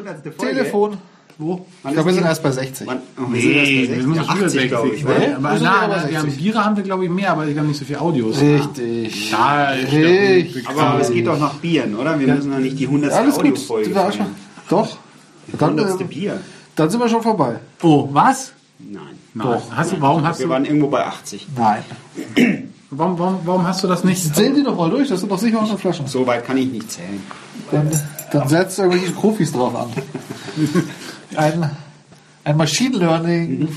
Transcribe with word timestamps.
hundertste 0.00 0.32
Folge. 0.32 0.52
Telefon. 0.54 0.98
Wo? 1.38 1.64
Ich 1.84 1.92
glaube, 1.92 2.08
wir 2.08 2.14
sind 2.14 2.24
erst 2.26 2.42
bei 2.42 2.50
60. 2.50 2.86
Wann, 2.86 2.98
oh, 3.16 3.22
Nee, 3.30 3.86
sind 3.86 3.96
wir 3.96 3.96
bei 3.96 4.02
sind 4.02 4.04
60? 4.04 4.06
noch 4.06 4.12
über 4.12 4.30
80, 4.32 4.50
60. 4.50 4.68
glaube 4.70 4.88
ich. 4.88 5.04
Nee, 5.04 5.10
aber 5.10 5.50
Wir 5.52 5.58
sind 5.58 5.62
na, 5.64 5.86
na, 5.88 6.08
wir 6.10 6.18
haben 6.18 6.24
60. 6.26 6.42
Biere 6.42 6.64
haben 6.64 6.76
wir, 6.76 6.82
glaube 6.84 7.04
ich, 7.04 7.10
mehr, 7.10 7.32
aber 7.32 7.46
wir 7.48 7.58
haben 7.58 7.66
nicht 7.68 7.78
so 7.78 7.84
viel 7.86 7.96
Audios. 7.96 8.40
Richtig. 8.42 9.30
Ja, 9.30 9.74
ich 9.74 9.92
Richtig. 9.92 10.64
glaub, 10.66 10.82
Aber 10.82 11.00
es 11.00 11.10
geht 11.10 11.26
doch 11.26 11.38
nach 11.38 11.54
Bieren, 11.54 11.96
oder? 11.96 12.18
Wir 12.20 12.26
müssen 12.34 12.50
doch 12.50 12.58
nicht 12.58 12.78
die 12.78 12.86
100. 12.86 13.12
Alles 13.12 13.36
gut. 13.36 13.44
Audiofolge 13.46 13.84
Sind 13.86 13.94
wir. 13.94 14.26
Doch. 14.68 14.98
Die 15.46 15.56
Dann, 15.56 15.78
100. 15.78 16.00
äh, 16.00 16.04
Bier. 16.04 16.40
dann 16.76 16.90
sind 16.90 17.00
wir 17.00 17.08
schon 17.08 17.22
vorbei. 17.22 17.56
Oh, 17.82 18.08
was? 18.12 18.52
Nein. 18.78 19.02
Nein. 19.32 19.62
Hast 19.70 19.92
du, 19.92 20.00
warum 20.00 20.26
hast 20.26 20.40
Wir 20.40 20.46
du, 20.46 20.52
waren 20.52 20.64
irgendwo 20.66 20.88
bei 20.88 21.06
80. 21.06 21.46
Nein. 21.56 21.84
warum, 22.90 23.18
warum, 23.18 23.38
warum 23.44 23.66
hast 23.66 23.82
du 23.82 23.88
das 23.88 24.04
nicht? 24.04 24.34
Zählen 24.34 24.54
die 24.54 24.62
doch 24.62 24.76
mal 24.76 24.90
durch, 24.90 25.08
das 25.08 25.20
sind 25.20 25.30
doch 25.32 25.38
sicher 25.38 25.56
100 25.58 25.80
Flaschen. 25.80 26.06
So 26.06 26.26
weit 26.26 26.44
kann 26.46 26.56
ich 26.58 26.70
nicht 26.70 26.90
zählen. 26.92 27.22
Dann, 27.70 27.88
dann 28.32 28.48
setzt 28.48 28.78
irgendwelche 28.78 29.12
Profis 29.12 29.52
drauf 29.52 29.74
an. 29.74 29.90
Ein, 31.36 31.70
ein 32.44 32.56
Machine 32.56 32.96
Learning 32.96 33.68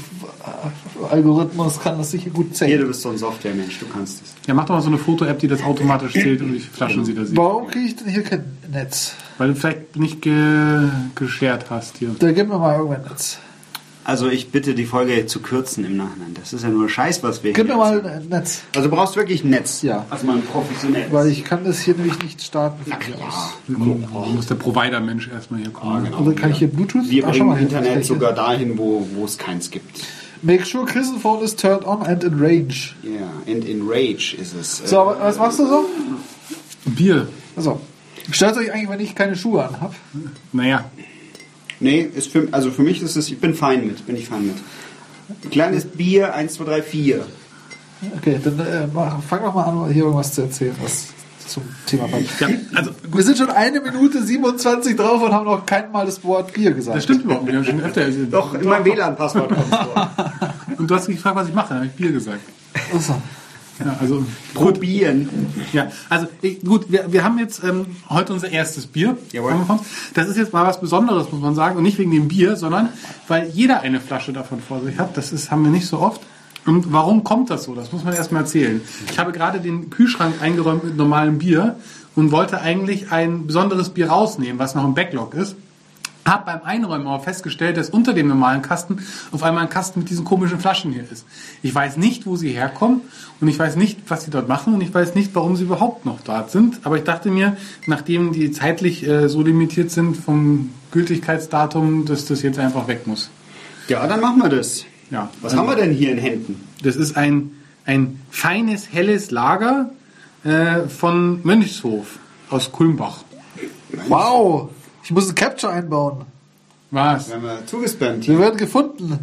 Algorithmus 1.09 1.79
kann 1.79 1.97
das 1.97 2.11
sicher 2.11 2.29
gut 2.29 2.47
Hier, 2.47 2.53
zählen. 2.55 2.81
du 2.81 2.87
bist 2.87 3.01
so 3.01 3.09
ein 3.09 3.17
Software-Mensch, 3.17 3.79
du 3.79 3.87
kannst 3.87 4.21
es. 4.21 4.33
Ja, 4.47 4.53
mach 4.53 4.65
doch 4.65 4.75
mal 4.75 4.81
so 4.81 4.87
eine 4.87 4.97
Foto-App, 4.97 5.39
die 5.39 5.47
das 5.47 5.63
automatisch 5.63 6.13
zählt 6.13 6.41
und 6.41 6.53
wie 6.53 6.59
viele 6.59 6.73
Flaschen 6.73 7.05
sie 7.05 7.13
da 7.13 7.25
sieht. 7.25 7.37
Warum 7.37 7.67
kriege 7.67 7.85
ich 7.85 7.95
denn 7.95 8.07
hier 8.07 8.23
kein 8.23 8.57
Netz? 8.71 9.13
Weil 9.37 9.49
du 9.49 9.55
vielleicht 9.55 9.95
nicht 9.95 10.21
ge 10.21 10.89
geshared 11.15 11.69
hast 11.69 11.97
hier. 11.97 12.15
Da 12.19 12.31
gib 12.31 12.47
mir 12.47 12.57
mal 12.57 12.77
irgendwann 12.77 13.03
Netz. 13.03 13.37
Also 14.05 14.27
ich 14.27 14.51
bitte 14.51 14.75
die 14.75 14.85
Folge 14.85 15.25
zu 15.27 15.39
kürzen 15.41 15.85
im 15.85 15.95
Nachhinein. 15.95 16.33
Das 16.39 16.51
ist 16.51 16.63
ja 16.63 16.69
nur 16.69 16.89
Scheiß, 16.89 17.23
was 17.23 17.43
wir 17.43 17.53
Gib 17.53 17.67
mir 17.69 17.77
mal 17.77 18.05
ein 18.05 18.27
Netz. 18.27 18.61
Also 18.75 18.89
du 18.89 18.95
brauchst 18.95 19.15
wirklich 19.15 19.43
ein 19.45 19.49
Netz. 19.51 19.81
Ja. 19.81 20.05
Also 20.09 20.25
mal 20.27 20.35
ein 20.35 20.41
professionelles. 20.43 21.11
Weil 21.11 21.27
ich 21.29 21.43
kann 21.45 21.63
das 21.63 21.79
hier 21.79 21.95
nämlich 21.95 22.21
nicht 22.21 22.41
starten. 22.41 22.81
Na 22.85 22.97
klar. 22.97 23.17
aus. 23.27 23.53
Da 23.67 23.77
muss 23.77 24.47
der 24.47 24.55
Provider-Mensch 24.55 25.29
erstmal 25.29 25.61
hier 25.61 25.71
kommen. 25.71 26.13
Also 26.13 26.33
kann 26.33 26.51
ich 26.51 26.57
hier 26.59 26.67
Bluetooth? 26.69 27.09
Wir 27.09 27.25
Ah, 27.25 27.29
bringen 27.31 27.47
mal, 27.47 27.61
Internet 27.61 27.93
hier. 27.93 28.03
sogar 28.03 28.33
dahin, 28.33 28.77
wo, 28.77 29.07
wo 29.15 29.23
es 29.25 29.37
keins 29.37 29.71
gibt. 29.71 29.85
Make 30.41 30.65
sure 30.65 30.85
Chris's 30.85 31.13
phone 31.21 31.41
is 31.41 31.55
turned 31.55 31.85
on 31.85 32.01
and 32.03 32.21
in 32.25 32.37
range. 32.37 32.95
Ja, 33.03 33.31
and 33.51 33.63
in 33.63 33.83
Rage 33.87 34.35
ist 34.37 34.53
es. 34.53 34.81
äh, 34.81 34.87
So, 34.87 34.99
aber 34.99 35.17
was 35.21 35.37
machst 35.37 35.59
du 35.59 35.65
so? 35.67 35.85
Bier. 36.85 37.27
Also, 37.55 37.79
stört 38.29 38.57
euch 38.57 38.73
eigentlich, 38.73 38.89
wenn 38.89 38.99
ich 38.99 39.15
keine 39.15 39.37
Schuhe 39.37 39.65
anhab? 39.65 39.95
Naja, 40.51 40.83
Nee, 41.83 42.09
ist 42.15 42.31
für, 42.31 42.47
also 42.51 42.71
für 42.71 42.81
mich 42.81 43.01
ist 43.01 43.15
es, 43.15 43.27
ich 43.29 43.39
bin 43.39 43.53
fein 43.53 43.85
mit, 43.85 44.05
bin 44.05 44.15
ich 44.15 44.27
fein 44.29 44.47
mit. 44.47 45.51
Kleines 45.51 45.85
Bier, 45.85 46.33
1, 46.33 46.53
2, 46.53 46.63
3, 46.63 46.81
4. 46.81 47.25
Okay, 48.17 48.39
dann 48.43 48.59
äh, 48.59 48.87
mach, 48.93 49.21
fang 49.23 49.43
doch 49.43 49.53
mal 49.53 49.63
an, 49.63 49.91
hier 49.91 50.03
irgendwas 50.03 50.33
zu 50.33 50.41
erzählen, 50.41 50.75
was 50.81 51.07
zum 51.45 51.63
Thema 51.85 52.07
passt. 52.07 52.39
ja, 52.39 52.47
also 52.73 52.91
Wir 53.11 53.23
sind 53.23 53.37
schon 53.37 53.49
eine 53.49 53.81
Minute 53.81 54.23
27 54.23 54.95
drauf 54.95 55.21
und 55.21 55.33
haben 55.33 55.45
noch 55.45 55.65
kein 55.65 55.91
Mal 55.91 56.05
das 56.05 56.23
Wort 56.23 56.53
Bier 56.53 56.71
gesagt. 56.71 56.95
das 56.97 57.03
stimmt 57.03 57.25
überhaupt 57.25 57.43
nicht. 57.43 57.53
Wir 57.53 57.59
haben 57.59 57.65
schon 57.65 57.81
öfter. 57.81 58.09
Doch, 58.31 58.53
in 58.53 58.67
meinem 58.67 58.85
WLAN-Passwort 58.85 59.49
kommt 59.49 59.67
vor. 59.67 60.09
Und 60.77 60.89
du 60.89 60.95
hast 60.95 61.07
mich 61.07 61.17
gefragt, 61.17 61.35
was 61.35 61.47
ich 61.49 61.53
mache. 61.53 61.69
Dann 61.69 61.77
habe 61.79 61.87
ich 61.87 61.93
Bier 61.93 62.11
gesagt. 62.11 62.39
Achso. 62.95 63.15
Ja, 63.79 63.97
also 63.99 64.23
Probieren. 64.53 65.29
Ja, 65.73 65.91
also 66.09 66.27
gut, 66.65 66.91
wir, 66.91 67.11
wir 67.11 67.23
haben 67.23 67.39
jetzt 67.39 67.63
ähm, 67.63 67.87
heute 68.09 68.33
unser 68.33 68.51
erstes 68.51 68.85
Bier. 68.85 69.17
Jawohl. 69.31 69.55
Das 70.13 70.27
ist 70.27 70.37
jetzt 70.37 70.53
mal 70.53 70.65
was 70.65 70.79
Besonderes, 70.79 71.31
muss 71.31 71.41
man 71.41 71.55
sagen. 71.55 71.77
Und 71.77 71.83
nicht 71.83 71.97
wegen 71.97 72.11
dem 72.11 72.27
Bier, 72.27 72.55
sondern 72.55 72.89
weil 73.27 73.49
jeder 73.49 73.81
eine 73.81 73.99
Flasche 73.99 74.31
davon 74.31 74.61
vor 74.61 74.81
sich 74.81 74.99
hat. 74.99 75.17
Das 75.17 75.31
ist, 75.31 75.49
haben 75.49 75.63
wir 75.63 75.71
nicht 75.71 75.87
so 75.87 75.99
oft. 75.99 76.21
Und 76.65 76.93
warum 76.93 77.23
kommt 77.23 77.49
das 77.49 77.63
so? 77.63 77.75
Das 77.75 77.91
muss 77.91 78.03
man 78.03 78.13
erstmal 78.13 78.43
erzählen. 78.43 78.81
Ich 79.11 79.19
habe 79.19 79.31
gerade 79.31 79.59
den 79.59 79.89
Kühlschrank 79.89 80.35
eingeräumt 80.41 80.83
mit 80.83 80.95
normalem 80.95 81.39
Bier 81.39 81.77
und 82.15 82.31
wollte 82.31 82.61
eigentlich 82.61 83.11
ein 83.11 83.47
besonderes 83.47 83.89
Bier 83.89 84.09
rausnehmen, 84.09 84.59
was 84.59 84.75
noch 84.75 84.85
im 84.85 84.93
Backlog 84.93 85.33
ist. 85.33 85.55
Hab 86.25 86.45
beim 86.45 86.61
Einräumen 86.63 87.05
aber 87.07 87.21
festgestellt, 87.21 87.75
dass 87.75 87.89
unter 87.89 88.13
dem 88.13 88.27
normalen 88.27 88.61
Kasten 88.61 89.05
auf 89.31 89.43
einmal 89.43 89.63
ein 89.63 89.69
Kasten 89.69 89.99
mit 89.99 90.09
diesen 90.09 90.23
komischen 90.23 90.59
Flaschen 90.59 90.93
hier 90.93 91.03
ist. 91.09 91.25
Ich 91.61 91.75
weiß 91.75 91.97
nicht, 91.97 92.25
wo 92.25 92.37
sie 92.37 92.49
herkommen 92.49 93.01
und 93.41 93.47
ich 93.49 93.59
weiß 93.59 93.75
nicht, 93.75 93.99
was 94.07 94.23
sie 94.23 94.31
dort 94.31 94.47
machen 94.47 94.73
und 94.73 94.81
ich 94.81 94.93
weiß 94.93 95.15
nicht, 95.15 95.35
warum 95.35 95.57
sie 95.57 95.63
überhaupt 95.63 96.05
noch 96.05 96.21
dort 96.21 96.49
sind. 96.49 96.79
Aber 96.83 96.97
ich 96.97 97.03
dachte 97.03 97.29
mir, 97.29 97.57
nachdem 97.87 98.31
die 98.31 98.51
zeitlich 98.51 99.05
äh, 99.05 99.27
so 99.27 99.41
limitiert 99.41 99.91
sind 99.91 100.15
vom 100.15 100.69
Gültigkeitsdatum, 100.91 102.05
dass 102.05 102.25
das 102.25 102.41
jetzt 102.41 102.57
einfach 102.57 102.87
weg 102.87 103.05
muss. 103.05 103.29
Ja, 103.89 104.07
dann 104.07 104.21
machen 104.21 104.41
wir 104.41 104.49
das. 104.49 104.85
Ja. 105.11 105.29
Was 105.41 105.55
haben 105.55 105.67
wir 105.67 105.75
denn 105.75 105.91
hier 105.91 106.11
in 106.11 106.17
Händen? 106.17 106.67
Das 106.83 106.95
ist 106.95 107.17
ein, 107.17 107.51
ein 107.85 108.21
feines, 108.31 108.93
helles 108.93 109.29
Lager 109.29 109.89
äh, 110.45 110.87
von 110.87 111.41
Mönchshof 111.43 112.19
aus 112.49 112.71
Kulmbach. 112.71 113.23
Wow, 114.07 114.69
ich 115.03 115.11
muss 115.11 115.29
ein 115.29 115.35
Capture 115.35 115.71
einbauen. 115.73 116.25
Was? 116.91 117.27
Wir 117.27 117.35
haben 117.35 117.43
wir 117.43 117.65
zugespammt 117.65 118.27
Wir 118.27 118.35
hier. 118.35 118.39
werden 118.39 118.57
gefunden. 118.57 119.19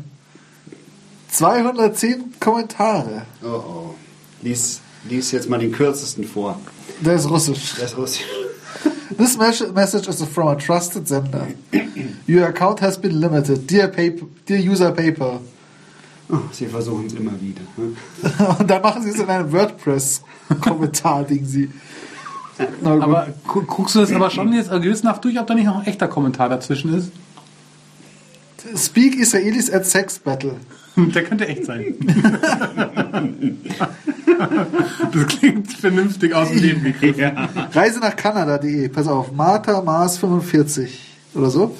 210 1.30 2.34
Kommentare. 2.40 3.22
Oh, 3.42 3.46
oh. 3.48 3.94
Lies, 4.42 4.80
lies 5.08 5.30
jetzt 5.32 5.48
mal 5.48 5.58
den 5.58 5.72
kürzesten 5.72 6.24
vor. 6.24 6.58
Der 7.00 7.14
ist 7.14 7.28
russisch. 7.30 7.74
Das 7.78 7.92
ist 7.92 7.96
Russisch. 7.98 8.24
This 9.16 9.36
mes- 9.38 9.72
message 9.72 10.08
is 10.08 10.22
from 10.24 10.48
a 10.48 10.54
trusted 10.56 11.06
sender. 11.06 11.46
Your 12.28 12.46
account 12.46 12.80
has 12.80 12.96
been 12.98 13.20
limited. 13.20 13.68
Dear, 13.70 13.88
paper, 13.88 14.26
dear 14.48 14.58
user 14.58 14.90
paper. 14.92 15.40
Oh, 16.32 16.38
sie 16.52 16.66
versuchen 16.66 17.06
es 17.06 17.14
immer 17.14 17.32
wieder. 17.40 17.60
hm? 17.76 17.96
Und 18.60 18.70
dann 18.70 18.82
machen 18.82 19.02
sie 19.02 19.10
es 19.10 19.16
in 19.18 19.28
einem 19.28 19.50
WordPress-Kommentar-Ding 19.52 21.44
sie. 21.46 21.70
Aber 22.84 23.28
gu 23.46 23.62
guckst 23.62 23.94
du 23.94 24.00
das 24.00 24.12
aber 24.12 24.30
schon 24.30 24.52
jetzt 24.52 24.70
gewissenhaft 24.70 25.24
durch, 25.24 25.38
ob 25.38 25.46
da 25.46 25.54
nicht 25.54 25.66
noch 25.66 25.80
ein 25.80 25.86
echter 25.86 26.08
Kommentar 26.08 26.48
dazwischen 26.48 26.94
ist? 26.94 27.12
Speak 28.76 29.16
Israelis 29.18 29.70
at 29.70 29.86
Sex 29.86 30.18
Battle. 30.18 30.56
Der 30.96 31.24
könnte 31.24 31.46
echt 31.46 31.64
sein. 31.64 31.94
das 35.12 35.26
klingt 35.26 35.72
vernünftig 35.72 36.34
aus 36.34 36.50
dem 36.50 36.58
Leben 36.58 36.82
gegriffen. 36.82 37.32
Reise 37.72 38.00
nach 38.00 38.16
Kanada.de. 38.16 38.88
Pass 38.88 39.06
auf. 39.06 39.32
Martha 39.32 39.80
Mars 39.82 40.18
45 40.18 41.00
oder 41.34 41.50
so. 41.50 41.76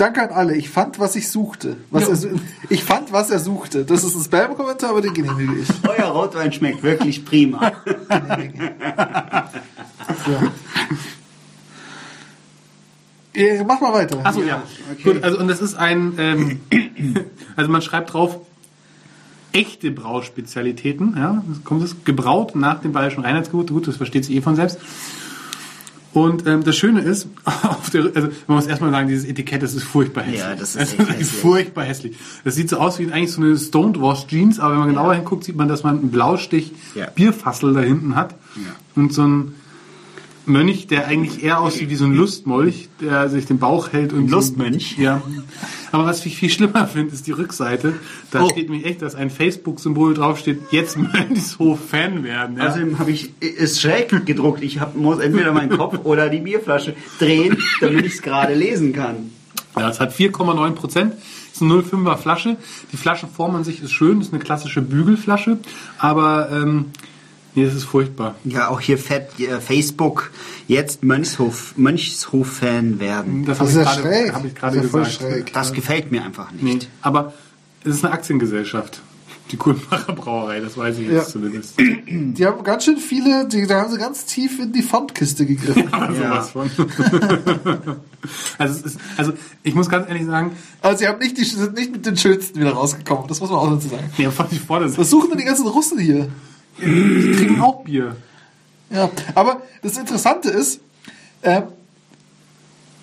Danke 0.00 0.22
an 0.22 0.30
alle. 0.30 0.56
Ich 0.56 0.70
fand, 0.70 0.98
was 0.98 1.14
ich 1.14 1.28
suchte. 1.28 1.76
Was 1.90 2.22
Ja. 2.22 2.30
er, 2.30 2.36
ich 2.70 2.82
fand, 2.84 3.12
was 3.12 3.28
er 3.28 3.38
suchte. 3.38 3.84
Das 3.84 4.02
ist 4.02 4.16
ein 4.16 4.22
Spam-Kommentar, 4.22 4.88
aber 4.90 5.02
den 5.02 5.12
genehmige 5.12 5.60
ich. 5.60 5.68
Euer 5.86 6.06
Rotwein 6.06 6.50
schmeckt 6.54 6.82
wirklich 6.82 7.22
prima. 7.22 7.70
Ihr, 13.34 13.62
mach 13.64 13.82
mal 13.82 13.92
weiter. 13.92 14.20
Achso, 14.24 14.42
ja. 14.42 14.62
Gut, 15.04 15.22
also 15.22 15.38
und 15.38 15.48
das 15.48 15.60
ist 15.60 15.74
ein, 15.74 16.14
ähm, 16.16 16.60
also 17.56 17.70
man 17.70 17.82
schreibt 17.82 18.14
drauf, 18.14 18.40
echte 19.52 19.90
Brauspezialitäten, 19.90 21.14
ja, 21.18 21.44
das 21.46 21.62
kommt 21.62 21.82
es, 21.82 22.04
gebraut 22.04 22.56
nach 22.56 22.80
dem 22.80 22.92
Bayerischen 22.92 23.22
Reinheitsgebot, 23.22 23.68
gut, 23.68 23.86
das 23.86 23.98
versteht 23.98 24.24
sich 24.24 24.34
eh 24.34 24.40
von 24.40 24.56
selbst. 24.56 24.78
Und 26.12 26.44
ähm, 26.46 26.64
das 26.64 26.76
Schöne 26.76 27.02
ist, 27.02 27.28
auf 27.44 27.90
der, 27.90 28.10
also 28.14 28.28
man 28.48 28.56
muss 28.56 28.66
erstmal 28.66 28.90
sagen, 28.90 29.08
dieses 29.08 29.24
Etikett, 29.24 29.62
das 29.62 29.74
ist 29.74 29.84
furchtbar 29.84 30.22
hässlich. 30.24 30.40
Ja, 30.40 30.54
das 30.56 30.74
ist 30.74 30.82
Es 30.94 30.98
echt 30.98 31.08
hässlich. 31.08 31.26
furchtbar 31.28 31.84
hässlich. 31.84 32.16
Das 32.44 32.56
sieht 32.56 32.68
so 32.68 32.78
aus 32.78 32.98
wie 32.98 33.12
eigentlich 33.12 33.30
so 33.32 33.40
eine 33.42 33.56
Stoned 33.56 34.00
Wash 34.00 34.26
Jeans, 34.26 34.58
aber 34.58 34.72
wenn 34.72 34.78
man 34.80 34.88
genauer 34.88 35.14
hinguckt, 35.14 35.44
sieht 35.44 35.56
man, 35.56 35.68
dass 35.68 35.84
man 35.84 35.98
einen 36.00 36.10
Blaustich 36.10 36.72
Ja. 36.96 37.06
Bierfassel 37.14 37.74
da 37.74 37.80
hinten 37.80 38.16
hat 38.16 38.34
und 38.96 39.12
so 39.12 39.22
ein 39.22 39.54
Mönch, 40.46 40.88
der 40.88 41.06
eigentlich 41.06 41.44
eher 41.44 41.60
aussieht 41.60 41.90
wie 41.90 41.94
so 41.96 42.06
ein 42.06 42.14
Lustmolch, 42.14 42.88
der 43.00 43.28
sich 43.28 43.46
den 43.46 43.58
Bauch 43.58 43.92
hält 43.92 44.12
und 44.12 44.28
Lustmönch? 44.30 44.98
Ja. 44.98 45.22
Aber 45.92 46.04
was 46.06 46.24
ich 46.24 46.36
viel 46.36 46.50
schlimmer 46.50 46.86
finde, 46.86 47.14
ist 47.14 47.26
die 47.26 47.32
Rückseite. 47.32 47.94
Da 48.30 48.42
Oh. 48.42 48.48
steht 48.50 48.68
nämlich 48.70 48.86
echt, 48.86 49.02
dass 49.02 49.14
ein 49.14 49.30
Facebook-Symbol 49.30 50.14
draufsteht, 50.14 50.60
jetzt 50.70 50.96
Mönchshof-Fan 50.96 52.22
werden. 52.24 52.56
Ja? 52.58 52.68
Außerdem 52.68 52.98
habe 52.98 53.10
ich 53.10 53.30
es 53.40 53.80
schräg 53.80 54.24
gedruckt. 54.26 54.62
Ich 54.62 54.80
hab, 54.80 54.94
muss 54.96 55.18
entweder 55.18 55.52
meinen 55.52 55.76
Kopf 55.76 55.98
oder 56.04 56.28
die 56.28 56.38
Bierflasche 56.40 56.94
drehen, 57.18 57.58
damit 57.80 58.06
ich 58.06 58.14
es 58.14 58.22
gerade 58.22 58.54
lesen 58.54 58.92
kann. 58.92 59.30
Ja, 59.76 59.88
es 59.88 60.00
hat 60.00 60.12
4,9 60.12 60.72
Prozent. 60.72 61.14
Ist 61.52 61.62
eine 61.62 61.74
0,5er 61.74 62.16
Flasche. 62.16 62.56
Die 62.92 62.96
Flaschenform 62.96 63.56
an 63.56 63.64
sich 63.64 63.82
ist 63.82 63.92
schön, 63.92 64.20
ist 64.20 64.32
eine 64.32 64.42
klassische 64.42 64.82
Bügelflasche, 64.82 65.58
aber 65.98 66.50
ähm, 66.52 66.86
nee, 67.54 67.64
das 67.64 67.74
ist 67.74 67.84
furchtbar. 67.84 68.34
Ja, 68.44 68.68
auch 68.68 68.80
hier 68.80 68.98
fett, 68.98 69.38
äh, 69.40 69.60
Facebook, 69.60 70.30
jetzt 70.68 71.02
Mönchshof, 71.02 71.74
Mönchshof-Fan 71.76 73.00
werden. 73.00 73.44
Das, 73.44 73.58
Das 73.58 73.68
habe 73.68 73.70
ist 73.70 73.76
ich 73.76 73.84
ja 73.84 74.00
gerade, 74.02 74.02
schräg. 74.24 74.32
habe 74.34 74.46
ich 74.46 74.52
Das 74.54 74.60
gerade 74.60 74.76
ja 74.76 74.82
gesagt. 74.82 75.12
schräg. 75.12 75.52
Das 75.52 75.72
gefällt 75.72 76.10
mir 76.12 76.24
einfach 76.24 76.52
nicht. 76.52 76.62
Nee, 76.64 76.78
aber 77.02 77.32
es 77.84 77.96
ist 77.96 78.04
eine 78.04 78.12
Aktiengesellschaft. 78.14 79.02
Die 79.50 79.56
Kulmbacher 79.56 80.12
Brauerei, 80.12 80.60
das 80.60 80.76
weiß 80.76 80.98
ich 80.98 81.08
jetzt 81.08 81.12
Ja. 81.12 81.24
zumindest. 81.24 81.74
Die 82.08 82.46
haben 82.46 82.62
ganz 82.62 82.84
schön 82.84 82.98
viele, 82.98 83.48
die, 83.48 83.66
da 83.66 83.80
haben 83.80 83.90
sie 83.92 83.98
ganz 83.98 84.24
tief 84.24 84.60
in 84.60 84.70
die 84.72 84.82
Fondkiste 84.82 85.44
gegriffen. 85.44 85.88
Aber 85.92 86.14
sowas 86.14 86.50
von. 86.50 86.70
also, 88.58 88.78
es 88.78 88.82
ist, 88.94 89.00
also 89.16 89.32
ich 89.64 89.74
muss 89.74 89.88
ganz 89.88 90.08
ehrlich 90.08 90.24
sagen, 90.26 90.52
Also 90.82 90.98
sie 90.98 91.08
haben 91.08 91.18
nicht 91.18 91.36
die, 91.36 91.44
sind 91.44 91.74
nicht 91.74 91.90
mit 91.90 92.06
den 92.06 92.16
schönsten 92.16 92.60
wieder 92.60 92.72
rausgekommen. 92.74 93.26
Das 93.26 93.40
muss 93.40 93.50
man 93.50 93.58
auch 93.58 93.70
dazu 93.70 93.88
sagen. 93.88 94.04
nee, 94.18 94.30
von 94.30 94.46
die 94.52 94.58
Vorder 94.58 94.96
Was 94.96 95.10
suchen 95.10 95.30
denn 95.30 95.38
die 95.38 95.44
ganzen 95.44 95.66
Russen 95.66 95.98
hier? 95.98 96.28
Die 96.80 97.32
kriegen 97.36 97.60
auch 97.60 97.84
Bier. 97.84 98.16
Ja, 98.90 99.08
aber 99.34 99.62
das 99.82 99.96
Interessante 99.96 100.50
ist, 100.50 100.80
ähm, 101.42 101.62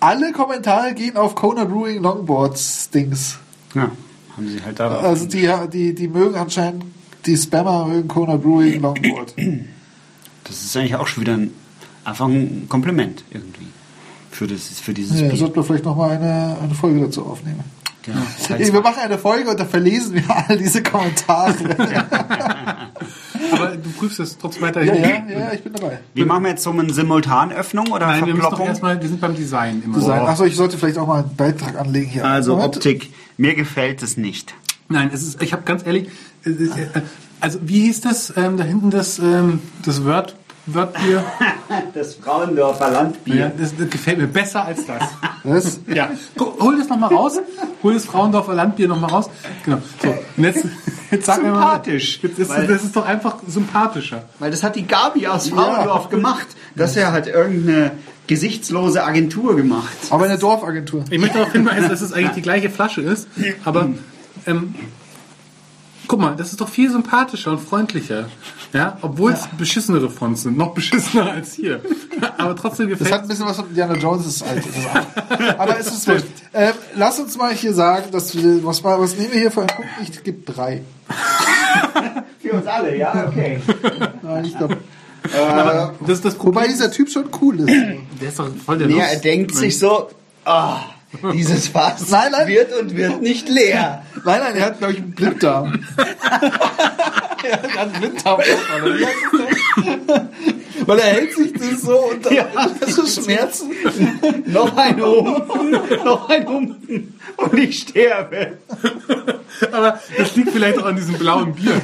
Alle 0.00 0.32
Kommentare 0.32 0.94
gehen 0.94 1.16
auf 1.16 1.34
Kona 1.34 1.64
Brewing 1.64 2.02
Longboards 2.02 2.90
Dings. 2.90 3.38
Ja, 3.74 3.90
haben 4.36 4.48
sie 4.48 4.62
halt 4.62 4.78
da. 4.78 4.98
Also 4.98 5.26
die, 5.26 5.50
die, 5.72 5.94
die 5.94 6.06
mögen 6.08 6.36
anscheinend, 6.36 6.84
die 7.26 7.36
Spammer 7.36 7.86
mögen 7.86 8.06
Kona 8.06 8.36
Brewing 8.36 8.80
Longboard. 8.82 9.34
Das 10.44 10.62
ist 10.62 10.76
eigentlich 10.76 10.94
auch 10.94 11.06
schon 11.08 11.22
wieder 11.22 11.34
ein, 11.34 11.50
einfach 12.04 12.26
ein 12.26 12.66
Kompliment 12.68 13.24
irgendwie. 13.30 13.66
Für, 14.30 14.46
das, 14.46 14.68
für 14.80 14.94
dieses 14.94 15.20
Ja, 15.20 15.28
Bier. 15.28 15.36
sollten 15.38 15.56
wir 15.56 15.64
vielleicht 15.64 15.84
nochmal 15.84 16.10
eine, 16.12 16.58
eine 16.62 16.74
Folge 16.74 17.00
dazu 17.00 17.26
aufnehmen. 17.26 17.64
Ja, 18.06 18.14
heißt- 18.14 18.54
Ey, 18.56 18.72
wir 18.72 18.80
machen 18.80 19.00
eine 19.02 19.18
Folge 19.18 19.50
und 19.50 19.58
da 19.58 19.64
verlesen 19.64 20.14
wir 20.14 20.22
all 20.48 20.56
diese 20.56 20.80
Kommentare. 20.82 21.54
Aber 23.60 23.76
du 23.76 23.90
prüfst 23.90 24.20
es 24.20 24.38
trotzdem 24.38 24.62
ja, 24.62 24.68
weiterhin. 24.68 25.02
ja, 25.02 25.38
ja, 25.38 25.52
ich 25.52 25.62
bin 25.62 25.72
dabei. 25.72 26.00
Wie 26.14 26.24
machen 26.24 26.44
wir 26.44 26.50
jetzt 26.50 26.62
so 26.62 26.70
eine 26.70 26.92
Simultanöffnung 26.92 27.88
oder 27.90 28.06
Nein, 28.06 28.26
wir 28.26 28.34
müssen 28.34 28.36
doch 28.36 28.48
Verkloppung? 28.48 28.66
erstmal, 28.68 29.00
wir 29.00 29.08
sind 29.08 29.20
beim 29.20 29.34
Design 29.34 29.82
immer. 29.84 30.00
Sein. 30.00 30.20
Achso, 30.22 30.44
ich 30.44 30.56
sollte 30.56 30.78
vielleicht 30.78 30.98
auch 30.98 31.06
mal 31.06 31.20
einen 31.20 31.36
Beitrag 31.36 31.78
anlegen 31.78 32.08
hier. 32.10 32.24
Also 32.24 32.56
Moment. 32.56 32.76
Optik, 32.76 33.12
mir 33.36 33.54
gefällt 33.54 34.02
es 34.02 34.16
nicht. 34.16 34.54
Nein, 34.88 35.10
es 35.12 35.22
ist, 35.22 35.42
ich 35.42 35.52
habe 35.52 35.62
ganz 35.64 35.84
ehrlich, 35.86 36.08
äh, 36.44 36.50
äh, 36.50 36.68
also 37.40 37.58
wie 37.62 37.82
hieß 37.82 38.00
das 38.00 38.32
ähm, 38.36 38.56
da 38.56 38.64
hinten 38.64 38.90
das, 38.90 39.18
ähm, 39.18 39.60
das 39.84 40.04
Word, 40.04 40.34
Wordbier? 40.74 41.24
Das 41.94 42.14
Frauendorfer 42.14 42.90
Landbier. 42.90 43.34
Ja, 43.34 43.48
das, 43.56 43.76
das 43.76 43.90
gefällt 43.90 44.18
mir 44.18 44.26
besser 44.26 44.64
als 44.64 44.86
das. 44.86 45.02
Was? 45.44 45.80
Ja, 45.92 46.08
hol 46.38 46.78
das 46.78 46.88
nochmal 46.88 47.12
raus. 47.12 47.38
Hol 47.82 47.94
das 47.94 48.04
Frauendorfer 48.06 48.54
Landbier 48.54 48.88
nochmal 48.88 49.10
raus. 49.10 49.28
Genau. 49.64 49.78
So, 50.02 50.14
und 50.36 50.44
jetzt, 50.44 50.64
jetzt 51.10 51.26
sag 51.26 51.42
mir 51.42 51.50
mal. 51.50 51.60
Sympathisch, 51.60 52.20
Jetzt 52.22 52.38
ist, 52.38 52.48
weil- 52.50 52.66
das 52.66 52.84
ist 52.84 52.96
doch 52.96 53.04
einfach 53.06 53.36
sympathischer. 53.46 54.24
Weil 54.38 54.50
das 54.50 54.62
hat 54.62 54.76
die 54.76 54.86
Gabi 54.86 55.26
aus 55.26 55.48
Frauendorf 55.50 56.08
gemacht. 56.08 56.46
Das 56.74 56.94
ja 56.94 57.12
hat 57.12 57.26
irgendeine 57.26 57.90
gesichtslose 58.26 59.04
Agentur 59.04 59.56
gemacht. 59.56 59.88
Aber 60.10 60.24
eine 60.24 60.38
Dorfagentur. 60.38 61.04
Ich 61.10 61.18
möchte 61.18 61.38
darauf 61.38 61.52
hinweisen, 61.52 61.88
dass 61.88 62.00
es 62.00 62.12
eigentlich 62.12 62.32
die 62.32 62.42
gleiche 62.42 62.70
Flasche 62.70 63.00
ist, 63.02 63.28
aber 63.64 63.88
ähm, 64.46 64.74
guck 66.08 66.18
mal, 66.20 66.34
das 66.36 66.50
ist 66.50 66.60
doch 66.60 66.68
viel 66.68 66.90
sympathischer 66.90 67.50
und 67.52 67.60
freundlicher. 67.60 68.28
Ja, 68.72 68.98
obwohl 69.02 69.32
es 69.32 69.46
beschissenere 69.56 70.10
Fonts 70.10 70.42
sind, 70.42 70.56
noch 70.58 70.74
beschissener 70.74 71.30
als 71.30 71.54
hier. 71.54 71.80
Aber 72.36 72.56
trotzdem 72.56 72.88
Das 72.90 72.98
gefällt 72.98 73.14
hat 73.14 73.22
ein 73.22 73.28
bisschen 73.28 73.46
was 73.46 73.56
von 73.56 73.68
Indiana 73.68 73.94
Jones 73.94 74.42
alt. 74.42 74.64
Aber 75.58 75.78
es 75.78 75.86
ist 75.86 76.08
wurscht. 76.08 76.26
Ähm, 76.52 76.72
lass 76.96 77.18
uns 77.20 77.36
mal 77.36 77.54
hier 77.54 77.72
sagen, 77.72 78.10
dass 78.10 78.34
wir, 78.34 78.64
was, 78.64 78.82
mal- 78.82 78.98
was 79.00 79.16
nehmen 79.16 79.32
wir 79.32 79.40
hier 79.40 79.50
für 79.50 79.60
einen 79.60 79.68
Punkt? 79.68 79.90
Ich 80.02 80.22
gebe 80.24 80.50
drei. 80.50 80.82
Für 82.40 82.52
uns 82.52 82.66
alle, 82.66 82.96
ja, 82.96 83.26
okay. 83.28 83.60
Nein, 84.22 84.44
ich 84.44 84.56
glaube. 84.56 84.76
Das 86.00 86.10
ist 86.18 86.24
das 86.24 86.34
Problem. 86.34 86.54
Wobei 86.62 86.68
dieser 86.68 86.90
Typ 86.90 87.10
schon 87.10 87.24
cool 87.42 87.60
ist. 87.60 87.66
Der 88.20 88.28
ist 88.28 88.38
doch 88.38 88.48
voll 88.64 88.78
der 88.78 88.88
Ja, 88.88 89.04
er 89.04 89.18
denkt 89.18 89.54
sich 89.54 89.78
so, 89.78 90.08
ah, 90.44 90.80
dieses 91.32 91.68
Fass 91.68 92.08
Nein, 92.10 92.32
nein. 92.32 92.46
wird 92.48 92.72
und 92.78 92.94
wird 92.96 93.22
nicht 93.22 93.48
leer. 93.48 94.04
Nein, 94.24 94.40
nein, 94.40 94.56
er 94.56 94.66
hat, 94.66 94.78
glaube 94.78 94.92
ich, 94.92 94.98
einen 95.00 95.12
Blinddarm. 95.12 95.84
er 95.96 97.62
hat 97.62 97.78
einen 97.78 97.92
Blinddarm. 97.92 98.40
Weil 100.86 100.98
er 101.00 101.06
hält 101.06 101.34
sich 101.34 101.52
das 101.54 101.82
so 101.82 101.96
und 101.98 102.30
Ja. 102.30 102.46
das 102.80 102.98
ist 102.98 103.24
Schmerzen. 103.24 103.70
noch 104.46 104.76
ein 104.76 105.00
Humpen, 105.02 105.70
noch 106.04 106.28
ein 106.28 106.46
Humpen 106.48 107.18
und 107.36 107.54
ich 107.58 107.78
sterbe. 107.80 108.58
Aber 109.72 109.98
das 110.16 110.36
liegt 110.36 110.50
vielleicht 110.50 110.78
auch 110.78 110.86
an 110.86 110.96
diesem 110.96 111.14
blauen 111.18 111.54
Bier. 111.54 111.80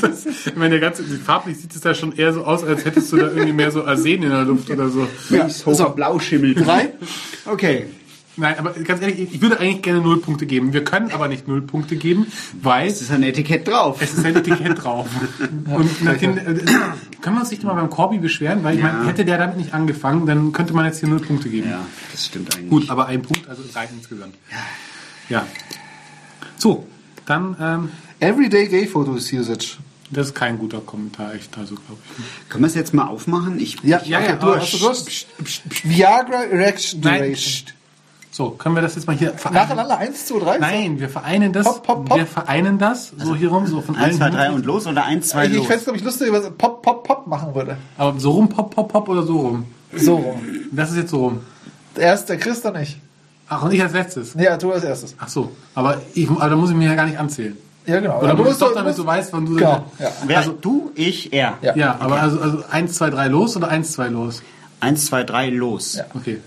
Das, 0.00 0.24
ich 0.26 0.49
meine, 0.60 0.78
der 0.78 0.80
ganze, 0.80 1.02
farblich 1.04 1.58
sieht 1.58 1.74
es 1.74 1.80
da 1.80 1.94
schon 1.94 2.12
eher 2.16 2.32
so 2.32 2.44
aus, 2.44 2.62
als 2.62 2.84
hättest 2.84 3.10
du 3.12 3.16
da 3.16 3.28
irgendwie 3.28 3.52
mehr 3.52 3.70
so 3.70 3.84
Arsen 3.84 4.22
in 4.22 4.30
der 4.30 4.44
Luft 4.44 4.70
oder 4.70 4.88
so. 4.88 5.08
Ja, 5.30 5.48
so. 5.48 5.90
Blauschimmel. 5.90 6.54
Drei? 6.54 6.90
Okay. 7.46 7.86
Nein, 8.36 8.54
aber 8.58 8.70
ganz 8.72 9.02
ehrlich, 9.02 9.34
ich 9.34 9.42
würde 9.42 9.58
eigentlich 9.58 9.82
gerne 9.82 10.00
null 10.00 10.20
Punkte 10.20 10.46
geben. 10.46 10.72
Wir 10.72 10.84
können 10.84 11.10
aber 11.10 11.28
nicht 11.28 11.48
null 11.48 11.62
Punkte 11.62 11.96
geben, 11.96 12.26
weil 12.62 12.86
Es 12.88 13.02
ist 13.02 13.10
ein 13.10 13.22
Etikett 13.22 13.66
drauf. 13.66 14.00
es 14.00 14.14
ist 14.14 14.24
ein 14.24 14.36
Etikett 14.36 14.82
drauf. 14.82 15.08
Und 15.66 16.04
nachdem, 16.04 16.38
äh, 16.38 16.42
können 17.20 17.36
wir 17.36 17.40
uns 17.40 17.50
nicht 17.50 17.64
mal 17.64 17.74
beim 17.74 17.90
Corby 17.90 18.18
beschweren, 18.18 18.62
weil 18.62 18.76
ich 18.76 18.82
meine, 18.82 19.06
hätte 19.06 19.24
der 19.24 19.36
damit 19.36 19.56
nicht 19.56 19.74
angefangen, 19.74 20.26
dann 20.26 20.52
könnte 20.52 20.72
man 20.74 20.86
jetzt 20.86 21.00
hier 21.00 21.08
null 21.08 21.20
Punkte 21.20 21.48
geben. 21.48 21.68
Ja, 21.70 21.80
das 22.12 22.26
stimmt 22.26 22.54
eigentlich. 22.54 22.70
Gut, 22.70 22.88
aber 22.88 23.06
ein 23.06 23.20
Punkt, 23.20 23.48
also 23.48 23.62
drei 23.70 23.88
insgesamt. 23.92 24.34
Ja. 25.28 25.46
So, 26.56 26.86
dann, 27.26 27.56
ähm, 27.60 27.88
Everyday 28.20 28.68
Gay 28.68 28.86
Photos 28.86 29.32
Usage. 29.32 29.78
Das 30.10 30.28
ist 30.28 30.34
kein 30.34 30.58
guter 30.58 30.80
Kommentar, 30.80 31.34
echt, 31.34 31.56
also 31.58 31.74
glaube 31.74 32.00
ich. 32.18 32.48
Können 32.48 32.64
wir 32.64 32.68
es 32.68 32.74
jetzt 32.74 32.92
mal 32.94 33.06
aufmachen? 33.06 33.58
Ich, 33.60 33.76
Ja, 33.82 34.00
Ja, 34.04 34.18
okay, 34.18 34.28
ja, 34.30 34.36
du 34.36 34.54
hast 34.88 35.06
pst. 35.06 35.26
Viagra 35.84 36.44
Erection 36.44 37.00
Nein, 37.00 37.22
Duration. 37.22 37.66
So, 38.32 38.50
können 38.50 38.76
wir 38.76 38.82
das 38.82 38.94
jetzt 38.94 39.06
mal 39.06 39.16
hier 39.16 39.32
vereinen? 39.34 39.56
Nacheinander, 39.56 39.98
eins, 39.98 40.26
zwei, 40.26 40.38
drei? 40.38 40.58
Nein, 40.58 41.00
wir 41.00 41.08
vereinen 41.08 41.52
das. 41.52 41.64
Pop, 41.66 41.82
pop, 41.82 42.08
pop. 42.08 42.16
Wir 42.18 42.26
vereinen 42.26 42.78
das 42.78 43.12
so 43.18 43.34
hier 43.34 43.48
rum, 43.50 43.66
so 43.66 43.80
von 43.80 43.96
1, 43.96 44.16
2, 44.18 44.24
allen 44.24 44.32
3 44.34 44.38
Seiten. 44.42 44.54
und 44.54 44.66
los 44.66 44.86
oder 44.86 45.04
1, 45.04 45.28
2 45.28 45.44
Ich, 45.46 45.50
ich 45.50 45.56
los? 45.58 45.66
fände 45.66 45.78
es, 45.78 45.84
glaube 45.84 45.98
ich, 45.98 46.04
lustig, 46.04 46.32
wenn 46.32 46.40
es 46.42 46.50
Pop, 46.56 46.80
Pop, 46.82 47.04
Pop 47.06 47.26
machen 47.26 47.54
würde. 47.54 47.76
Aber 47.98 48.18
so 48.20 48.30
rum, 48.30 48.48
pop, 48.48 48.72
pop, 48.74 48.88
pop 48.90 49.08
oder 49.08 49.24
so 49.24 49.38
rum. 49.40 49.64
So 49.92 50.16
rum. 50.16 50.40
Das 50.70 50.90
ist 50.90 50.96
jetzt 50.96 51.10
so 51.10 51.18
rum. 51.24 51.40
Erst 51.96 52.28
der 52.28 52.38
Chris, 52.38 52.62
dann 52.62 52.76
ich. 52.80 52.98
Ach, 53.48 53.62
und 53.64 53.72
ich 53.74 53.82
als 53.82 53.92
letztes. 53.92 54.34
Ja, 54.34 54.56
du 54.56 54.70
als 54.72 54.84
erstes. 54.84 55.16
Ach 55.18 55.28
so, 55.28 55.50
aber, 55.74 56.00
ich, 56.14 56.30
aber 56.30 56.48
da 56.50 56.54
muss 56.56 56.70
ich 56.70 56.76
mir 56.76 56.86
ja 56.88 56.94
gar 56.94 57.06
nicht 57.06 57.18
anzählen. 57.18 57.56
Ja, 57.86 58.00
genau. 58.00 58.18
Oder 58.18 58.28
Ja, 58.28 58.34
du 58.34 58.44
musst 58.44 58.60
doch, 58.62 58.74
damit 58.74 58.96
du 58.96 59.04
weißt, 59.06 59.32
wann 59.32 59.46
du... 59.46 59.56
Genau, 59.56 59.84
ja. 59.98 60.12
Wer? 60.26 60.38
Also, 60.38 60.52
du, 60.52 60.92
ich, 60.94 61.32
er. 61.32 61.58
Ja. 61.62 61.74
ja, 61.76 61.96
aber 61.98 62.20
also, 62.20 62.40
also 62.40 62.64
1, 62.70 62.94
2, 62.94 63.10
3 63.10 63.28
los 63.28 63.56
oder 63.56 63.68
1, 63.68 63.92
2 63.92 64.08
los? 64.08 64.42
1, 64.80 65.06
2, 65.06 65.24
3 65.24 65.48
los. 65.50 65.94
Ja. 65.94 66.04
Okay. 66.14 66.40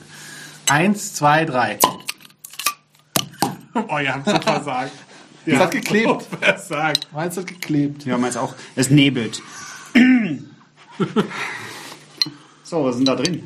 1, 0.70 1.14
2, 1.16 1.46
3. 1.46 1.80
Oh, 3.76 4.00
ihr 4.00 4.14
habt 4.14 4.28
es 4.28 4.44
versagt. 4.44 4.92
Es 5.46 5.60
hat 5.60 5.72
geklebt. 5.72 6.24
Versagt. 6.40 7.10
Meins 7.12 7.36
hat 7.36 7.48
geklebt. 7.48 8.06
Ja, 8.06 8.18
meins 8.18 8.38
auch. 8.38 8.56
Es 8.78 8.90
nebelt. 8.90 9.42
so, 12.64 12.86
was 12.86 12.92
ist 12.96 13.00
denn 13.00 13.06
da 13.06 13.16
drin? 13.16 13.44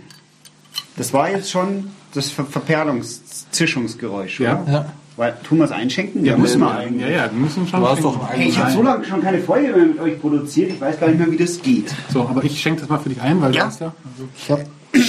Das 0.96 1.12
war 1.12 1.32
jetzt 1.32 1.50
schon 1.50 1.90
das 2.14 2.30
Ver 2.30 2.46
Verperlungs-, 2.46 3.50
Zischungsgeräusch, 3.50 4.40
Ja. 4.40 4.62
oder? 4.62 4.72
Ja. 4.72 4.86
Weil, 5.18 5.36
tun 5.44 5.58
wir 5.58 5.66
es 5.66 5.72
einschenken? 5.72 6.24
Ja, 6.24 6.38
müssen 6.38 6.62
wir 6.62 6.72
eigentlich. 6.72 7.02
Ja, 7.02 7.08
ja, 7.10 7.24
wir 7.32 7.40
müssen 7.40 7.68
schon. 7.68 7.82
Du 7.82 7.88
hast 7.88 8.04
doch 8.04 8.30
Hey, 8.30 8.48
ich 8.50 8.58
habe 8.60 8.72
so 8.72 8.84
lange 8.84 9.04
schon 9.04 9.20
keine 9.22 9.40
Folge 9.40 9.70
mehr 9.76 9.86
mit 9.88 10.00
euch 10.00 10.22
produziert, 10.22 10.72
ich 10.74 10.80
weiß 10.80 11.00
gar 11.00 11.08
nicht 11.08 11.18
mehr, 11.20 11.32
wie 11.32 11.38
das 11.38 11.60
geht. 11.62 11.92
So, 12.14 12.22
aber 12.22 12.44
ich 12.44 12.62
schenke 12.62 12.82
das 12.82 12.90
mal 12.90 13.00
für 13.00 13.10
dich 13.10 13.20
ein, 13.22 13.42
weil 13.42 13.54
Ja. 13.56 13.62
du 13.64 13.68
hast 13.68 13.82
ja. 13.82 13.94
Also, 14.14 14.30
Ich 14.38 14.52
habe 14.52 14.66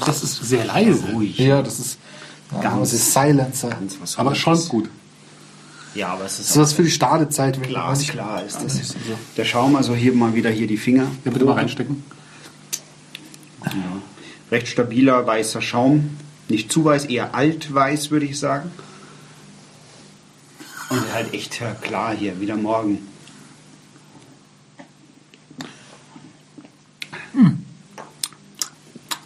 Das 0.05 0.23
ist 0.23 0.35
sehr 0.43 0.65
leise, 0.65 1.03
Ruhig. 1.13 1.37
Ja, 1.37 1.61
das 1.61 1.79
ist, 1.79 1.97
ja, 2.51 2.61
Ganz- 2.61 2.91
das 2.91 2.93
ist 2.93 3.13
Silencer. 3.13 3.69
Ganz 3.69 4.17
aber 4.17 4.35
schon 4.35 4.57
gut. 4.67 4.89
Ja, 5.93 6.09
aber 6.09 6.25
es 6.25 6.33
ist 6.39 6.41
Das 6.41 6.49
ist 6.51 6.57
was 6.57 6.73
für 6.73 6.83
die 6.83 6.91
Startezeit. 6.91 7.59
wenn 7.59 7.67
klar, 7.69 7.85
man 7.85 7.93
ist 7.93 7.99
nicht- 7.99 8.11
klar 8.11 8.43
ist 8.45 8.59
das. 8.63 8.95
Der 9.35 9.45
Schaum, 9.45 9.75
also 9.75 9.93
hier 9.93 10.13
mal 10.13 10.33
wieder 10.33 10.49
hier 10.49 10.67
die 10.67 10.77
Finger. 10.77 11.07
Ja, 11.25 11.31
bitte 11.31 11.45
mal 11.45 11.53
reinstecken. 11.53 12.03
Ja. 13.65 13.71
Recht 14.51 14.67
stabiler 14.67 15.25
weißer 15.27 15.61
Schaum. 15.61 16.17
Nicht 16.49 16.71
zu 16.71 16.83
weiß, 16.85 17.05
eher 17.05 17.35
altweiß, 17.35 18.11
würde 18.11 18.25
ich 18.25 18.39
sagen. 18.39 18.71
Und 20.89 21.13
halt 21.13 21.33
echt 21.33 21.61
klar 21.81 22.13
hier, 22.15 22.39
wieder 22.41 22.55
morgen. 22.57 22.99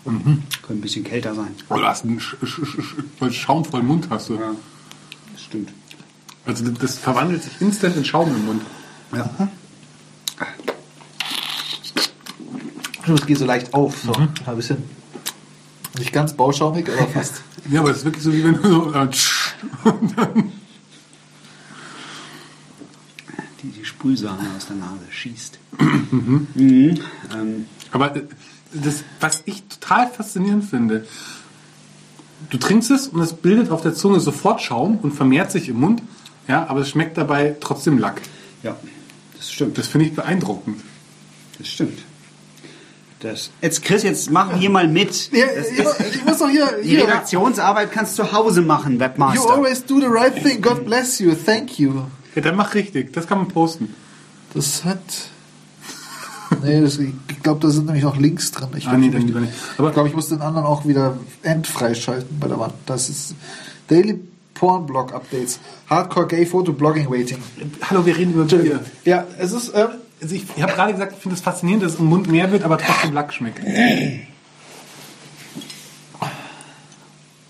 Könnte 0.04 0.74
ein 0.74 0.82
bisschen 0.82 1.04
kälter 1.04 1.34
sein. 1.36 1.56
Oh, 1.70 1.76
du 1.76 1.84
hast 1.84 2.04
einen 2.06 2.20
Sch 2.20 2.36
Sch 2.44 2.60
Sch 2.66 2.82
Sch 2.82 2.96
voll 3.18 3.32
schaumvollen 3.32 3.86
Mund 3.88 4.08
hast 4.10 4.30
du. 4.30 4.36
Ja, 4.36 4.52
das 5.34 5.44
stimmt. 5.44 5.72
Also 6.46 6.66
das- 6.70 6.98
verwandelt 7.00 7.44
sich 7.44 7.60
instant 7.62 7.96
in 7.98 8.06
Schaum 8.06 8.30
im 8.30 8.46
Mund. 8.46 8.62
Ja. 9.16 9.30
Es 13.08 13.26
geht 13.26 13.38
so 13.38 13.46
leicht 13.46 13.74
auf. 13.74 13.96
So. 14.04 14.14
Ein 14.14 14.56
bisschen. 14.56 14.78
Nicht 16.00 16.12
ganz 16.12 16.34
bauschaumig, 16.34 16.88
aber 16.90 17.08
fast. 17.08 17.42
Ja, 17.70 17.80
aber 17.80 17.90
es 17.90 17.98
ist 17.98 18.06
wirklich 18.06 18.24
so, 18.24 18.32
wie 18.32 18.44
wenn 18.44 18.62
du 18.62 18.70
so... 18.70 18.94
Äh, 18.94 19.10
tsch. 19.10 19.56
Die, 23.64 23.70
die 23.70 23.84
Sprühsahne 23.86 24.48
aus 24.56 24.68
der 24.68 24.76
Nase 24.76 25.00
schießt. 25.10 25.60
Mhm. 26.12 27.00
Ähm, 27.34 27.66
Aber 27.92 28.16
äh, 28.16 28.22
das, 28.72 29.04
was 29.20 29.42
ich 29.46 29.64
total 29.64 30.08
faszinierend 30.10 30.64
finde, 30.66 31.06
du 32.52 32.58
trinkst 32.58 32.92
es 32.92 33.08
und 33.08 33.20
es 33.22 33.34
bildet 33.34 33.72
auf 33.72 33.82
der 33.82 33.94
Zunge 33.96 34.20
sofort 34.20 34.62
Schaum 34.62 35.00
und 35.02 35.12
vermehrt 35.14 35.52
sich 35.52 35.68
im 35.70 35.80
Mund, 35.80 36.02
ja, 36.48 36.68
aber 36.68 36.82
es 36.82 36.90
schmeckt 36.90 37.18
dabei 37.18 37.56
trotzdem 37.60 37.98
Lack. 37.98 38.22
ja, 38.64 38.76
das 39.38 39.52
stimmt. 39.52 39.78
Das 39.78 39.88
finde 39.88 40.08
ich 40.08 40.16
beeindruckend. 40.16 40.82
Das 41.58 41.68
stimmt. 41.68 42.00
Das. 43.22 43.50
Jetzt 43.62 43.82
Chris, 43.84 44.04
jetzt 44.04 44.30
mach 44.30 44.56
hier 44.58 44.70
mal 44.70 44.88
mit. 44.88 45.32
Ja, 45.32 45.46
ich, 45.72 45.80
ich 46.16 46.26
muss 46.26 46.38
doch 46.40 46.50
hier. 46.50 46.68
die 46.84 46.90
hier 46.90 47.04
Redaktionsarbeit 47.04 47.92
kannst 47.92 48.20
du 48.20 48.24
zu 48.24 48.32
Hause 48.34 48.62
machen, 48.62 48.94
you 48.94 49.00
Webmaster. 49.00 49.50
always 49.54 49.84
do 49.86 50.00
the 50.00 50.08
right 50.08 50.36
thing. 50.44 50.62
God 50.62 50.86
bless 50.86 51.20
you. 51.20 51.34
Thank 51.34 51.80
you. 51.80 52.02
Ja, 52.36 52.42
dann 52.42 52.56
mach 52.56 52.74
richtig. 52.74 53.14
Das 53.14 53.26
kann 53.26 53.38
man 53.40 53.48
posten. 53.48 53.96
Das 54.54 54.84
hat. 54.84 55.00
Nee, 56.62 56.82
das, 56.82 56.98
ich 57.00 57.14
glaube, 57.42 57.60
da 57.62 57.70
sind 57.70 57.86
nämlich 57.86 58.04
noch 58.04 58.18
Links 58.18 58.52
drin. 58.52 58.70
Ich 58.78 58.86
Ah, 58.86 58.92
glaube, 58.92 59.00
nee, 59.02 59.08
ich, 59.08 59.14
dann 59.14 59.22
lieber 59.28 59.40
nicht. 59.40 59.54
ich, 59.74 59.80
Aber 59.80 59.92
glaub, 59.92 60.06
ich 60.08 60.14
muss 60.14 60.30
den 60.30 60.42
anderen 60.42 60.66
auch 60.68 60.86
wieder 60.86 61.18
endfreischalten 61.42 62.38
bei 62.40 62.48
der 62.48 62.60
Wand. 62.60 62.74
Das 62.86 63.10
ist 63.10 63.34
Daily 63.88 64.20
Porn 64.56 64.88
Blog 64.88 65.14
Updates. 65.14 65.60
Hardcore 65.88 66.26
Gay 66.28 66.46
Photo 66.48 66.74
Blogging 66.74 67.10
Waiting. 67.12 67.38
hallo, 67.90 68.04
wir 68.06 68.18
reden 68.18 68.34
über 68.34 68.46
Bier. 68.46 68.80
Ja, 69.04 69.26
es 69.38 69.52
ist. 69.52 69.72
Ähm, 69.76 69.90
Also 70.22 70.34
ich 70.34 70.46
ich 70.56 70.64
habe 70.64 70.74
gerade 70.74 70.94
gesagt, 70.94 71.14
ich 71.16 71.20
finde 71.22 71.36
es 71.36 71.42
faszinierend, 71.42 71.84
dass 71.84 71.94
es 71.94 72.00
im 72.00 72.06
Mund 72.06 72.28
mehr 72.28 72.52
wird, 72.52 72.64
aber 72.64 72.78
trotzdem 72.80 73.14
Lack 73.14 73.32
schmeckt. 73.34 73.60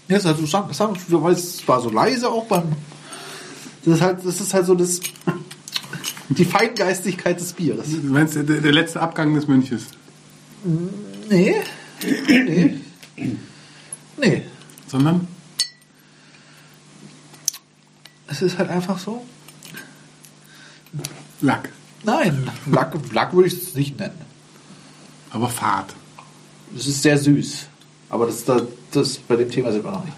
Ja, 0.08 0.18
es 0.18 0.26
halt 0.26 0.38
so, 0.38 1.24
weil 1.24 1.34
es 1.34 1.68
war 1.68 1.82
so 1.82 1.90
leise 1.90 2.30
auch 2.30 2.46
beim. 2.46 2.64
Das 3.86 3.96
ist 3.96 4.02
halt, 4.02 4.26
das 4.26 4.42
ist 4.42 4.54
halt 4.54 4.66
so 4.66 4.76
das, 4.76 5.00
die 6.30 6.46
Feingeistigkeit 6.46 7.40
des 7.40 7.54
Bieres. 7.54 7.88
Du 7.90 8.12
meinst, 8.12 8.36
der, 8.36 8.44
der 8.44 8.72
letzte 8.72 9.00
Abgang 9.02 9.34
des 9.36 9.48
Mönches. 9.48 9.84
Nee. 11.30 11.56
Nee. 12.28 12.80
Nee. 14.18 14.42
Sondern? 14.88 15.28
Es 18.28 18.42
ist 18.42 18.58
halt 18.58 18.70
einfach 18.70 18.98
so. 19.00 19.26
Lack. 21.42 21.70
Nein, 22.04 22.50
Lack, 22.72 22.94
Lack 23.14 23.34
würde 23.34 23.48
ich 23.48 23.54
es 23.54 23.74
nicht 23.76 24.00
nennen. 24.00 24.20
Aber 25.32 25.50
Fahrt. 25.50 25.94
Es 26.76 26.88
ist 26.88 27.02
sehr 27.02 27.18
süß. 27.18 27.68
Aber 28.10 28.26
das, 28.28 28.46
das, 28.46 28.64
das 28.92 29.18
bei 29.18 29.36
dem 29.36 29.50
Thema 29.50 29.72
sind 29.72 29.84
wir 29.84 29.92
noch 29.92 30.06
nicht. 30.06 30.16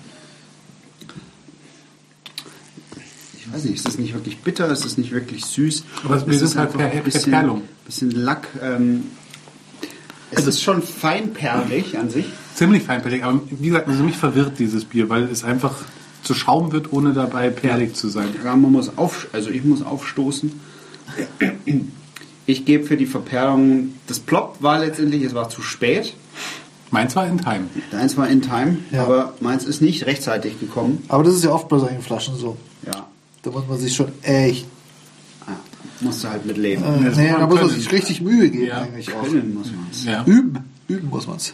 Ich 3.40 3.54
weiß 3.54 3.64
nicht, 3.64 3.76
ist 3.76 3.88
das 3.88 3.98
nicht 3.98 4.14
wirklich 4.14 4.40
bitter? 4.40 4.70
Ist 4.70 4.84
das 4.86 4.98
nicht 4.98 5.12
wirklich 5.12 5.46
süß? 5.46 5.84
Aber 6.04 6.16
Es 6.16 6.22
sind 6.24 6.34
ist 6.34 6.56
halt 6.58 6.76
einfach 6.76 6.92
ein 6.92 7.04
bisschen, 7.04 7.32
Perlung. 7.32 7.62
bisschen 7.86 8.12
Lack. 8.12 8.48
Ähm, 8.62 9.06
es 10.32 10.46
ist 10.46 10.62
schon 10.62 10.82
feinperlig 10.82 11.98
an 11.98 12.10
sich. 12.10 12.26
Ziemlich 12.56 12.84
feinperlig, 12.84 13.24
aber 13.24 13.40
wie 13.50 13.68
gesagt, 13.70 13.88
also 13.88 14.04
mich 14.04 14.18
verwirrt 14.18 14.60
dieses 14.60 14.84
Bier, 14.84 15.08
weil 15.10 15.24
es 15.24 15.44
einfach 15.46 15.76
zu 16.28 16.34
Schaum 16.36 16.72
wird, 16.72 16.94
ohne 16.94 17.14
dabei 17.14 17.50
perlig 17.50 17.96
zu 17.96 18.10
sein. 18.10 18.28
Ja, 18.44 18.56
man 18.56 18.72
muss 18.72 18.98
auf, 18.98 19.28
also 19.34 19.50
ich 19.50 19.64
muss 19.64 19.82
aufstoßen. 19.82 20.52
Ich 22.46 22.66
gebe 22.66 22.86
für 22.86 22.98
die 22.98 23.06
Verperlung, 23.06 23.94
das 24.08 24.20
Plop 24.20 24.58
war 24.62 24.80
letztendlich, 24.80 25.24
es 25.24 25.34
war 25.34 25.50
zu 25.50 25.62
spät. 25.62 26.14
Meins 26.92 27.16
war 27.16 27.28
in 27.28 27.38
Time. 27.40 27.66
Deins 27.92 28.16
war 28.16 28.30
in 28.30 28.42
time, 28.42 28.78
Ja. 28.92 29.04
aber 29.04 29.34
meins 29.42 29.66
ist 29.66 29.82
nicht 29.82 30.06
rechtzeitig 30.06 30.58
gekommen. 30.60 31.04
Aber 31.10 31.24
das 31.24 31.34
ist 31.36 31.44
ja 31.44 31.52
oft 31.52 31.68
bei 31.68 31.80
solchen 31.80 32.02
Flaschen 32.02 32.38
so. 32.38 32.56
Ja, 32.86 33.08
Da 33.44 33.52
muss 33.52 33.68
man 33.68 33.78
sich 33.78 33.94
schon 33.94 34.08
echt. 34.22 34.66
ah, 35.46 35.52
musste 36.00 36.30
halt 36.30 36.46
mit 36.46 36.56
leben. 36.58 36.84
Äh, 36.84 37.12
nee, 37.16 37.30
da 37.38 37.46
muss 37.46 37.60
man 37.60 37.70
sich 37.70 37.92
richtig 37.92 38.22
Mühe 38.22 38.50
geben 38.50 38.68
Ja. 38.68 38.82
eigentlich 38.82 39.14
auch. 39.14 39.24
Können 39.24 39.54
muss 39.54 39.68
man's. 39.72 40.06
Ja. 40.06 40.24
Üben. 40.26 40.60
Üben 40.88 41.10
muss 41.10 41.28
man's. 41.28 41.54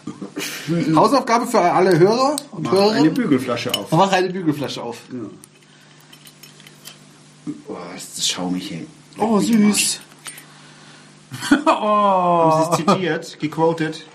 Hausaufgabe 0.95 1.47
für 1.47 1.59
alle 1.59 1.97
Hörer 1.97 2.35
und 2.51 2.63
Mach 2.63 2.71
eine 2.71 2.81
Hörerinnen. 2.81 3.13
Bügelflasche 3.13 3.73
auf. 3.73 3.91
Mach 3.91 4.11
eine 4.11 4.29
Bügelflasche 4.29 4.81
auf. 4.83 4.97
Oh, 7.67 7.75
ist 7.95 8.17
das 8.17 8.27
schaumig, 8.27 8.71
ey. 8.71 8.87
Oh, 9.17 9.39
süß. 9.39 9.99
Haben 11.65 12.63
Sie 12.75 12.83
es 12.83 12.93
zitiert, 12.95 13.39
gequotet? 13.39 14.05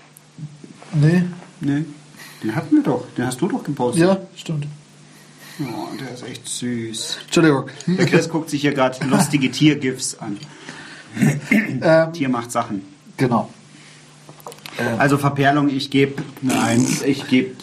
Nee. 0.93 1.23
Nee. 1.59 1.83
Den 2.41 2.55
hatten 2.55 2.77
wir 2.77 2.83
doch. 2.83 3.03
Den 3.17 3.25
hast 3.27 3.41
du 3.41 3.47
doch 3.49 3.63
gepostet. 3.63 4.01
Ja, 4.03 4.17
stimmt. 4.35 4.65
Oh, 5.61 5.87
der 5.99 6.11
ist 6.13 6.23
echt 6.23 6.47
süß. 6.47 7.17
Entschuldigung. 7.25 7.65
Der 7.85 8.05
Chris 8.05 8.29
guckt 8.29 8.49
sich 8.49 8.61
hier 8.61 8.73
gerade 8.73 9.05
lustige 9.09 9.51
Tiergifs 9.51 10.17
an. 10.17 10.37
Ähm, 11.81 12.13
Tier 12.13 12.29
macht 12.29 12.51
Sachen. 12.51 12.83
genau. 13.17 13.49
Also 14.97 15.17
Verperlung, 15.17 15.69
ich 15.69 15.89
gebe 15.89 16.23
Eine 16.43 16.61
Eins. 16.61 17.01
Ich 17.01 17.27
gebe 17.27 17.55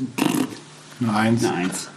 Eine 1.01 1.15
Eins. 1.15 1.45
eine 1.45 1.55
Eins. 1.55 1.89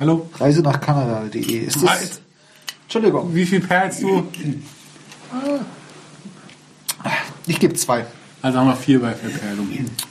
Hallo? 0.00 0.28
Reise 0.38 0.62
nach 0.62 0.80
Kanada.de. 0.80 1.40
Ist 1.58 1.82
das. 1.82 1.90
Halt. 1.90 2.20
Entschuldigung. 2.84 3.34
Wie 3.34 3.46
viel 3.46 3.60
perlst 3.60 4.02
du? 4.02 4.26
Ich 7.46 7.60
gebe 7.60 7.74
zwei. 7.74 8.06
Also 8.42 8.58
haben 8.58 8.66
wir 8.68 8.76
vier 8.76 9.00
bei 9.00 9.14
Verperlung. 9.14 9.68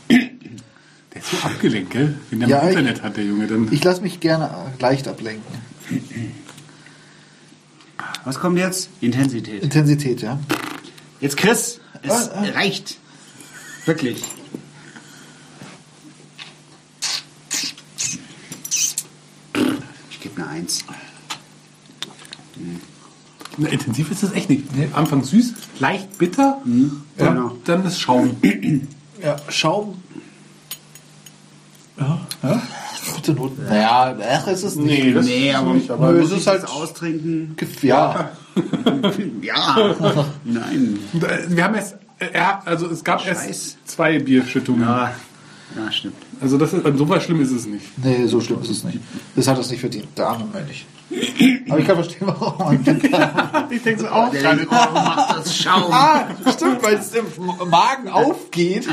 Der 0.09 1.21
ist 1.21 1.29
so 1.31 1.37
abgelenkt, 1.37 1.91
gell? 1.91 2.17
Wenn 2.29 2.39
der 2.39 2.49
Ja, 2.49 2.57
mal 2.57 2.63
ich- 2.71 2.77
Internet 2.77 3.03
hat, 3.03 3.17
der 3.17 3.25
Junge, 3.25 3.47
dann. 3.47 3.67
Ich 3.71 3.83
lasse 3.83 4.01
mich 4.01 4.19
gerne 4.19 4.45
äh, 4.45 4.81
leicht 4.81 5.07
ablenken. 5.07 5.43
Was 8.25 8.39
kommt 8.39 8.57
jetzt? 8.57 8.89
Intensität. 9.01 9.63
Intensität, 9.63 10.21
ja. 10.21 10.39
Jetzt 11.19 11.37
Chris, 11.37 11.79
es 12.03 12.11
Ah, 12.11 12.31
ah. 12.35 12.43
reicht. 12.53 12.97
Wirklich. 13.85 14.23
Ich 20.11 20.19
gebe 20.19 20.41
eine 20.41 20.47
Eins. 20.51 20.83
Na, 23.57 23.69
intensiv 23.69 24.09
ist 24.11 24.23
das 24.23 24.31
echt 24.33 24.49
nicht. 24.49 24.63
Am 24.93 24.95
Anfang 25.03 25.23
süß, 25.23 25.53
leicht 25.79 26.17
bitter, 26.17 26.59
und 26.65 27.03
Genau. 27.17 27.55
dann 27.65 27.85
ist 27.85 27.99
Schaum. 27.99 28.35
Ja, 29.21 29.35
Schaum. 29.49 30.01
Ja, 31.99 32.25
ja. 32.41 32.61
Gute 33.15 33.33
Noten. 33.33 33.65
Naja, 33.65 34.17
ach, 34.31 34.47
ist 34.47 34.63
es 34.63 34.75
nicht. 34.75 35.03
Nee, 35.03 35.13
das 35.13 35.25
Nee, 35.25 35.49
ist 35.49 35.55
aber, 35.55 35.73
nicht, 35.73 35.91
aber 35.91 36.11
Nö, 36.11 36.21
muss 36.21 36.31
es 36.31 36.47
halt- 36.47 36.67
austrinken? 36.67 37.55
Ja. 37.81 38.31
Ja. 39.41 39.95
Nein. 40.43 40.99
Wir 41.47 41.63
haben 41.63 41.75
erst, 41.75 41.95
äh, 42.19 42.27
er, 42.33 42.65
also 42.65 42.87
es 42.87 43.03
gab 43.03 43.21
Scheiß. 43.21 43.45
erst 43.47 43.87
zwei 43.89 44.19
Bierschüttungen. 44.19 44.81
Ja, 44.83 45.11
ja 45.75 45.91
stimmt. 45.91 46.15
Also 46.41 46.57
das 46.57 46.73
ist, 46.73 46.83
so 46.97 47.09
was 47.09 47.23
schlimm 47.23 47.41
ist 47.41 47.51
es 47.51 47.65
nicht. 47.65 47.85
Nee, 48.03 48.25
so 48.27 48.39
schlimm 48.41 48.61
ist 48.61 48.69
es 48.69 48.83
nicht. 48.83 48.99
Das 49.35 49.47
hat 49.47 49.57
es 49.57 49.69
nicht 49.69 49.79
verdient. 49.81 50.07
Der 50.17 50.27
arme 50.27 50.45
Mönch. 50.51 50.85
Aber 51.69 51.79
ich 51.79 51.85
kann 51.85 51.95
verstehen, 51.95 52.27
warum 52.27 52.57
man. 52.75 52.79
Ich 53.69 53.83
denke 53.83 54.01
so 54.01 54.07
auch 54.07 54.31
Der 54.31 54.41
denkt, 54.55 54.71
warum 54.71 54.93
macht 54.95 55.37
das 55.37 55.55
Schaum? 55.55 55.91
ah, 55.91 56.25
stimmt, 56.55 56.81
weil 56.83 56.95
es 56.95 57.13
im 57.13 57.25
Magen 57.69 58.09
aufgeht. 58.09 58.87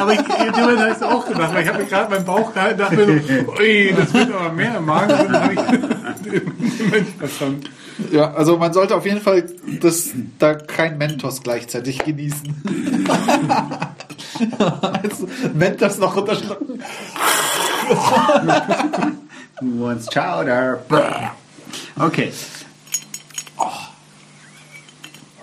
Aber 0.00 0.12
ich, 0.12 0.18
in 0.18 0.52
dem 0.52 0.78
habe 0.78 0.88
ich 0.90 0.96
es 0.96 1.02
auch 1.02 1.26
gedacht, 1.26 1.54
weil 1.54 1.62
ich 1.62 1.68
habe 1.68 1.78
mir 1.78 1.84
gerade 1.88 2.10
meinen 2.10 2.24
Bauch 2.24 2.52
gehalten 2.52 2.80
und 2.80 2.90
dachte 2.90 2.96
mir 3.06 3.22
so, 3.22 3.52
ui, 3.60 3.94
das 3.96 4.12
wird 4.12 4.32
aber 4.34 4.52
mehr 4.52 4.76
im 4.78 4.86
Magen. 4.86 5.08
Dann 5.08 5.40
habe 5.40 5.54
ich 5.54 5.60
den 6.32 6.52
Moment 6.84 7.08
verstanden. 7.18 7.62
Ja, 8.10 8.32
also 8.32 8.56
man 8.58 8.72
sollte 8.72 8.96
auf 8.96 9.04
jeden 9.04 9.20
Fall 9.20 9.44
das, 9.80 10.10
da 10.38 10.54
kein 10.54 10.98
Mentos 10.98 11.42
gleichzeitig 11.42 11.98
genießen. 11.98 13.08
also, 14.80 15.28
Mentos 15.54 15.98
noch 15.98 16.16
runterschlucken. 16.16 16.82
Who 19.60 19.84
wants 19.84 20.06
chowder? 20.08 20.80
Okay. 21.98 22.32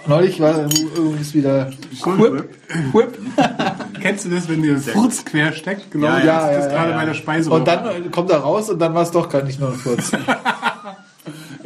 Neulich 0.08 0.39
war 0.39 0.63
übrigens 0.63 1.34
wieder 1.36 1.70
Whip. 2.03 2.50
Whip. 2.94 3.20
Kennst 4.01 4.25
du 4.25 4.29
das, 4.29 4.50
wenn 4.50 4.63
dir 4.63 4.74
ein 4.74 4.82
Furz 4.82 5.24
quer 5.24 5.53
steckt? 5.53 5.91
Genau, 5.91 6.08
Ja, 6.08 6.20
ja, 6.20 6.25
das 6.25 6.25
ja, 6.25 6.50
ist 6.58 6.65
ja, 6.65 6.72
gerade 6.72 6.91
ja. 6.91 6.98
bei 6.98 7.06
der 7.06 7.13
Speise. 7.13 7.51
Und 7.51 7.68
dann 7.68 8.10
kommt 8.12 8.32
er 8.32 8.38
raus 8.38 8.70
und 8.70 8.79
dann 8.79 8.96
war 8.96 9.03
es 9.03 9.12
doch 9.12 9.29
gar 9.29 9.44
nicht 9.44 9.60
nur 9.60 9.70
ein 9.70 9.75
Furz. 9.75 10.12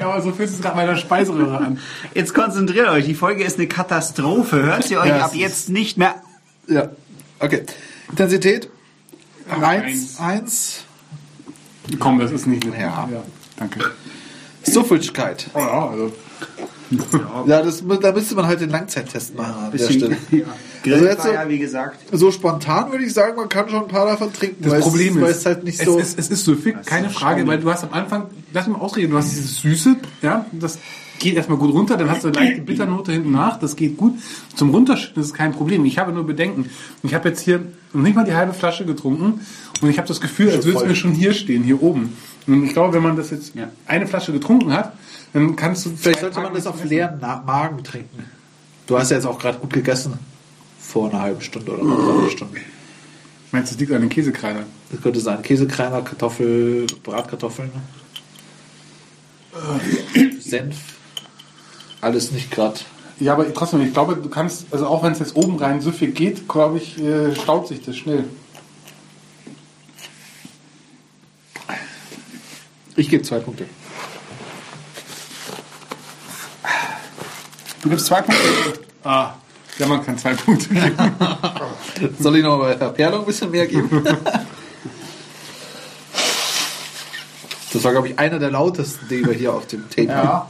ja, 0.03 0.11
aber 0.11 0.21
so 0.21 0.31
fühlt 0.31 0.49
es 0.49 0.61
gerade 0.61 0.75
bei 0.75 0.85
der 0.85 0.95
Speiseröhre 0.97 1.57
an. 1.57 1.79
Jetzt 2.13 2.33
konzentriert 2.33 2.89
euch. 2.89 3.05
Die 3.05 3.15
Folge 3.15 3.43
ist 3.43 3.57
eine 3.57 3.67
Katastrophe. 3.67 4.63
Hört 4.63 4.83
sie 4.83 4.97
euch 4.97 5.07
Ja, 5.07 5.25
ab 5.25 5.33
jetzt 5.35 5.69
nicht 5.69 5.97
mehr. 5.97 6.15
ja, 6.67 6.89
okay. 7.39 7.63
Intensität? 8.09 8.69
Eins. 9.49 9.63
Eins. 9.63 10.19
Eins. 10.19 10.83
Komm, 11.99 12.19
das 12.19 12.31
ist 12.31 12.47
nicht 12.47 12.65
eine. 12.65 12.79
Ja. 12.79 13.09
danke. 13.57 13.91
Suffigkeit. 14.63 15.49
Oh, 15.53 15.59
ja, 15.59 15.89
also. 15.89 16.13
Ja, 17.47 17.61
das, 17.61 17.83
da 18.01 18.11
müsste 18.11 18.35
man 18.35 18.45
halt 18.47 18.61
den 18.61 18.69
Langzeittest 18.69 19.35
machen 19.35 19.53
an 19.65 19.71
der 19.71 19.77
Stelle. 19.89 20.17
Ja. 20.31 20.91
Also 20.93 21.05
jetzt 21.05 21.23
so- 21.23 21.31
ja, 21.31 21.47
wie 21.47 21.59
gesagt. 21.59 21.97
So 22.11 22.29
spontan 22.31 22.91
würde 22.91 23.05
ich 23.05 23.13
sagen, 23.13 23.37
man 23.37 23.47
kann 23.47 23.69
schon 23.69 23.83
ein 23.83 23.87
paar 23.87 24.05
davon 24.05 24.33
trinken. 24.33 24.63
Das 24.63 24.73
weil 24.73 24.81
Problem 24.81 25.23
es, 25.23 25.29
ist, 25.29 25.37
es 25.37 25.45
halt 25.45 25.63
nicht 25.63 25.79
es 25.79 25.85
so. 25.85 25.97
ist, 25.97 26.19
es 26.19 26.29
ist 26.29 26.43
süffig, 26.43 26.75
keine 26.85 27.07
ist 27.07 27.13
Frage, 27.15 27.39
schaumig. 27.39 27.47
weil 27.47 27.59
du 27.59 27.71
hast 27.71 27.83
am 27.85 27.93
Anfang, 27.93 28.25
lass 28.51 28.67
mich 28.67 28.75
mal 28.75 28.83
ausreden, 28.83 29.11
du 29.11 29.17
hast 29.17 29.31
dieses 29.31 29.61
Süße, 29.61 29.95
ja, 30.21 30.45
das 30.51 30.79
geht 31.19 31.35
erstmal 31.35 31.57
gut 31.57 31.71
runter, 31.73 31.95
dann 31.95 32.09
hast 32.09 32.25
du 32.25 32.27
eine 32.27 32.37
leichte 32.37 32.61
Bitternote 32.61 33.13
hinten 33.13 33.31
nach, 33.31 33.57
das 33.59 33.77
geht 33.77 33.95
gut. 33.95 34.15
Zum 34.55 34.71
Runterschütten 34.71 35.21
ist 35.21 35.27
es 35.29 35.33
kein 35.33 35.53
Problem. 35.53 35.85
Ich 35.85 35.97
habe 35.99 36.11
nur 36.11 36.25
Bedenken. 36.27 36.69
Ich 37.03 37.13
habe 37.13 37.29
jetzt 37.29 37.39
hier 37.39 37.61
noch 37.93 38.01
nicht 38.01 38.15
mal 38.15 38.25
die 38.25 38.33
halbe 38.33 38.51
Flasche 38.53 38.83
getrunken 38.83 39.39
und 39.83 39.89
ich 39.89 39.97
habe 39.97 40.07
das 40.07 40.21
Gefühl, 40.21 40.49
als 40.51 40.65
würde 40.65 40.79
es 40.79 40.85
mir 40.85 40.95
schon 40.95 41.11
hier 41.11 41.33
stehen, 41.33 41.63
hier 41.63 41.81
oben. 41.83 42.15
Und 42.47 42.63
ich 42.65 42.73
glaube, 42.73 42.93
wenn 42.93 43.03
man 43.03 43.15
das 43.15 43.29
jetzt 43.29 43.55
Ja. 43.55 43.69
eine 43.85 44.07
Flasche 44.07 44.31
getrunken 44.31 44.73
hat, 44.73 44.93
dann 45.33 45.55
kannst 45.55 45.85
du 45.85 45.91
Vielleicht 45.95 46.19
sollte 46.21 46.35
man 46.37 46.45
Tage 46.45 46.55
das 46.57 46.67
auf 46.67 46.83
leeren 46.83 47.19
Magen 47.19 47.83
trinken. 47.83 48.25
Du 48.87 48.97
hast 48.97 49.11
ja 49.11 49.17
jetzt 49.17 49.25
auch 49.25 49.39
gerade 49.39 49.59
gut 49.59 49.71
gegessen. 49.73 50.13
vor 50.79 51.09
einer 51.09 51.21
halben 51.21 51.41
Stunde 51.41 51.71
oder 51.71 51.81
einer 51.81 52.05
halben 52.05 52.29
Stunde. 52.29 52.59
Meinst 53.51 53.71
du, 53.71 53.75
das 53.75 53.79
liegt 53.79 53.91
an 53.93 54.01
den 54.01 54.09
Käsekreinern? 54.09 54.65
Das 54.91 55.01
könnte 55.01 55.19
sein. 55.21 55.41
Käsekreiner, 55.41 56.01
Kartoffel, 56.01 56.85
Bratkartoffeln. 57.03 57.71
Senf. 60.39 60.75
Alles 62.01 62.31
nicht 62.31 62.51
gerade. 62.51 62.79
Ja, 63.19 63.33
aber 63.33 63.51
trotzdem, 63.53 63.81
ich 63.81 63.93
glaube, 63.93 64.15
du 64.17 64.27
kannst, 64.29 64.65
also 64.71 64.87
auch 64.87 65.03
wenn 65.03 65.13
es 65.13 65.19
jetzt 65.19 65.35
oben 65.35 65.55
rein 65.57 65.81
so 65.81 65.91
viel 65.91 66.11
geht, 66.11 66.47
glaube 66.49 66.77
ich, 66.77 66.99
äh, 67.01 67.35
staut 67.35 67.67
sich 67.67 67.81
das 67.81 67.95
schnell. 67.95 68.25
Ich 72.95 73.09
gebe 73.09 73.23
zwei 73.23 73.39
Punkte. 73.39 73.65
Du 77.81 77.89
gibst 77.89 78.05
zwei 78.05 78.21
Punkte. 78.21 78.43
Ah, 79.03 79.33
ja, 79.77 79.87
man 79.87 80.05
kann 80.05 80.17
zwei 80.17 80.33
Punkte 80.35 80.69
geben. 80.69 80.95
Soll 82.19 82.37
ich 82.37 82.43
noch 82.43 82.59
bei 82.59 82.75
Perlo 82.75 83.19
ein 83.19 83.25
bisschen 83.25 83.51
mehr 83.51 83.67
geben? 83.67 84.03
Das 87.73 87.83
war, 87.83 87.91
glaube 87.91 88.07
ich, 88.09 88.19
einer 88.19 88.37
der 88.37 88.51
lautesten, 88.51 89.07
die 89.09 89.25
wir 89.25 89.33
hier 89.33 89.53
auf 89.53 89.65
dem 89.67 89.89
Tape 89.89 90.15
haben. 90.15 90.49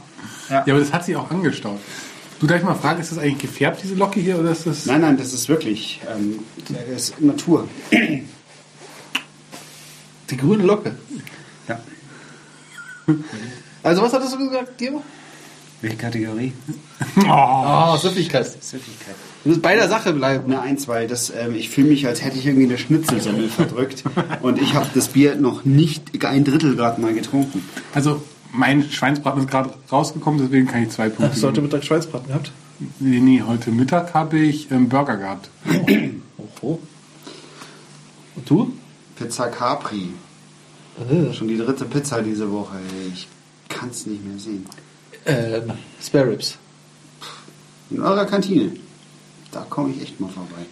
Ja, 0.50 0.60
aber 0.60 0.78
das 0.78 0.92
hat 0.92 1.06
sich 1.06 1.16
auch 1.16 1.30
angestaut. 1.30 1.80
Du 2.38 2.46
darf 2.46 2.58
ich 2.58 2.64
mal 2.64 2.74
fragen, 2.74 3.00
ist 3.00 3.12
das 3.12 3.18
eigentlich 3.18 3.38
gefärbt, 3.38 3.82
diese 3.82 3.94
Locke 3.94 4.20
hier, 4.20 4.38
oder 4.38 4.50
ist 4.50 4.66
das... 4.66 4.84
Nein, 4.84 5.00
nein, 5.00 5.16
das 5.16 5.32
ist 5.32 5.48
wirklich 5.48 6.02
ähm, 6.14 6.40
das 6.68 7.08
ist 7.08 7.20
Natur. 7.20 7.66
Die 10.30 10.36
grüne 10.36 10.64
Locke. 10.64 10.96
Ja. 11.66 11.80
Also, 13.82 14.00
was 14.00 14.14
hattest 14.14 14.32
du 14.32 14.38
gesagt, 14.38 14.80
Diego? 14.80 15.02
Welche 15.82 15.98
Kategorie? 15.98 16.54
Oh, 17.28 17.96
Süffigkeit. 18.00 18.46
Süffigkeit. 18.46 19.14
Du 19.42 19.50
musst 19.50 19.60
bei 19.60 19.74
der 19.74 19.90
Sache 19.90 20.14
bleiben. 20.14 20.50
Eine 20.50 20.62
Eins, 20.62 20.88
weil 20.88 21.06
das, 21.06 21.28
ähm, 21.28 21.54
ich 21.54 21.68
fühle 21.68 21.88
mich, 21.88 22.06
als 22.06 22.24
hätte 22.24 22.38
ich 22.38 22.46
irgendwie 22.46 22.64
eine 22.64 22.78
Schnitzelsemmel 22.78 23.50
verdrückt. 23.50 24.04
Und 24.40 24.58
ich 24.58 24.72
habe 24.72 24.88
das 24.94 25.08
Bier 25.08 25.36
noch 25.36 25.66
nicht 25.66 26.24
ein 26.24 26.44
Drittel 26.44 26.76
gerade 26.76 26.98
mal 26.98 27.12
getrunken. 27.12 27.62
Also, 27.92 28.22
mein 28.52 28.90
Schweinsbraten 28.90 29.42
ist 29.42 29.50
gerade 29.50 29.74
rausgekommen, 29.92 30.40
deswegen 30.40 30.66
kann 30.66 30.84
ich 30.84 30.88
zwei 30.88 31.10
Punkte 31.10 31.32
Hast 31.32 31.42
du 31.42 31.48
heute. 31.48 31.60
Mittag 31.60 31.84
Schweinsbraten 31.84 32.28
gehabt? 32.28 32.52
Nee, 33.00 33.20
nee, 33.20 33.42
heute 33.46 33.70
Mittag 33.70 34.14
habe 34.14 34.38
ich 34.38 34.70
ähm, 34.70 34.88
Burger 34.88 35.18
gehabt. 35.18 35.50
Oho. 36.62 36.78
Und 38.36 38.48
du? 38.50 38.72
Pizza 39.16 39.48
Capri. 39.48 40.08
Schon 41.32 41.48
die 41.48 41.56
dritte 41.58 41.84
Pizza 41.86 42.22
diese 42.22 42.50
Woche. 42.50 42.76
Ich 43.12 43.26
kann 43.68 43.90
es 43.90 44.06
nicht 44.06 44.24
mehr 44.24 44.38
sehen. 44.38 44.66
Ähm, 45.26 45.72
Spare 46.00 46.30
Ribs. 46.30 46.56
In 47.90 48.00
eurer 48.00 48.24
Kantine. 48.26 48.72
Da 49.50 49.66
komme 49.68 49.92
ich 49.94 50.02
echt 50.02 50.20
mal 50.20 50.28
vorbei. 50.30 50.66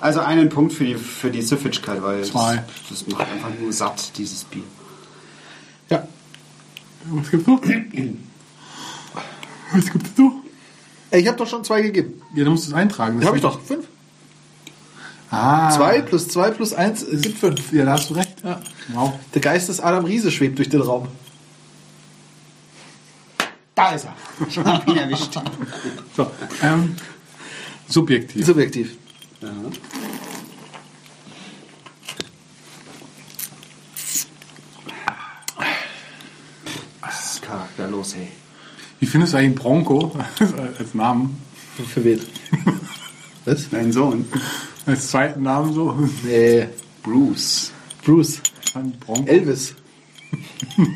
Also 0.00 0.20
einen 0.20 0.48
Punkt 0.48 0.72
für 0.72 0.84
die, 0.84 0.94
für 0.96 1.30
die 1.30 1.42
Süffigkeit, 1.42 2.02
weil 2.02 2.20
das, 2.20 2.30
Zwei. 2.30 2.64
das 2.90 3.06
macht 3.06 3.26
einfach 3.30 3.50
nur 3.60 3.72
satt, 3.72 4.16
dieses 4.18 4.44
Bier. 4.44 4.62
Ja. 5.90 6.06
Was 7.06 7.30
gibst 7.30 7.46
du? 7.46 7.60
Was 9.72 9.90
gibst 9.92 10.18
du? 10.18 10.42
Ey, 11.10 11.20
Ich 11.20 11.28
habe 11.28 11.36
doch 11.38 11.46
schon 11.46 11.64
zwei 11.64 11.82
gegeben. 11.82 12.20
Ja, 12.34 12.44
du 12.44 12.50
musst 12.50 12.66
es 12.66 12.72
eintragen. 12.74 13.20
Ja, 13.20 13.28
habe 13.28 13.36
ich 13.36 13.42
doch. 13.42 13.60
Fünf. 13.60 13.86
Ah. 15.34 15.68
Zwei 15.70 16.00
plus 16.00 16.28
zwei 16.28 16.50
plus 16.52 16.72
eins 16.72 17.00
sind 17.00 17.36
fünf. 17.36 17.72
Ja, 17.72 17.84
da 17.84 17.92
hast 17.92 18.08
du 18.08 18.14
recht. 18.14 18.36
Ja. 18.44 18.60
Wow. 18.92 19.14
Der 19.34 19.40
Geist 19.42 19.68
des 19.68 19.80
Adam 19.80 20.04
Riese 20.04 20.30
schwebt 20.30 20.58
durch 20.58 20.68
den 20.68 20.80
Raum. 20.80 21.08
Da 23.74 23.90
ist 23.90 24.04
er. 24.04 24.14
Ich 24.48 24.56
hab 24.58 24.86
ihn 24.86 24.96
erwischt. 24.96 25.36
So, 26.16 26.30
ähm, 26.62 26.94
subjektiv. 27.88 28.46
Subjektiv. 28.46 28.96
Ja. 29.40 29.48
Was 37.00 37.34
ist 37.34 37.42
charakterlos, 37.42 38.14
ey. 38.14 38.28
Wie 39.00 39.06
findest 39.06 39.32
du 39.32 39.38
eigentlich 39.38 39.56
Bronco 39.60 40.16
als 40.78 40.94
Namen? 40.94 41.42
Für 41.92 42.04
wen? 42.04 42.20
Was? 43.44 43.68
Dein 43.70 43.90
Sohn. 43.92 44.26
Als 44.86 45.08
zweiten 45.08 45.42
Namen 45.42 45.72
so? 45.72 45.96
Nee. 46.24 46.68
Bruce. 47.02 47.72
Bruce. 48.04 48.40
Bronco. 48.72 49.24
Elvis. 49.26 49.74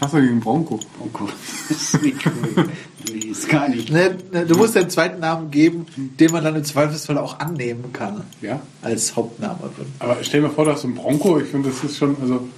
Was 0.00 0.12
du 0.12 0.20
gegen 0.20 0.38
Bronco? 0.38 0.78
Bronco. 0.96 1.28
ist 1.68 2.00
nicht 2.02 2.24
cool. 2.26 2.68
Nee, 3.12 3.30
ist 3.30 3.48
gar 3.48 3.68
nicht. 3.68 3.90
Nee, 3.90 4.10
nee, 4.32 4.44
du 4.44 4.56
musst 4.56 4.76
den 4.76 4.88
zweiten 4.90 5.20
Namen 5.20 5.50
geben, 5.50 5.86
den 5.96 6.30
man 6.30 6.44
dann 6.44 6.54
im 6.54 6.64
Zweifelsfall 6.64 7.18
auch 7.18 7.40
annehmen 7.40 7.92
kann. 7.92 8.22
Ja. 8.40 8.60
Als 8.82 9.16
Hauptname. 9.16 9.70
Aber 9.98 10.18
stell 10.22 10.40
dir 10.40 10.48
mal 10.48 10.54
vor, 10.54 10.66
du 10.66 10.72
hast 10.72 10.84
einen 10.84 10.94
Bronco. 10.94 11.40
Ich 11.40 11.48
finde, 11.48 11.70
das 11.70 11.82
ist 11.82 11.96
schon, 11.98 12.16
also, 12.20 12.48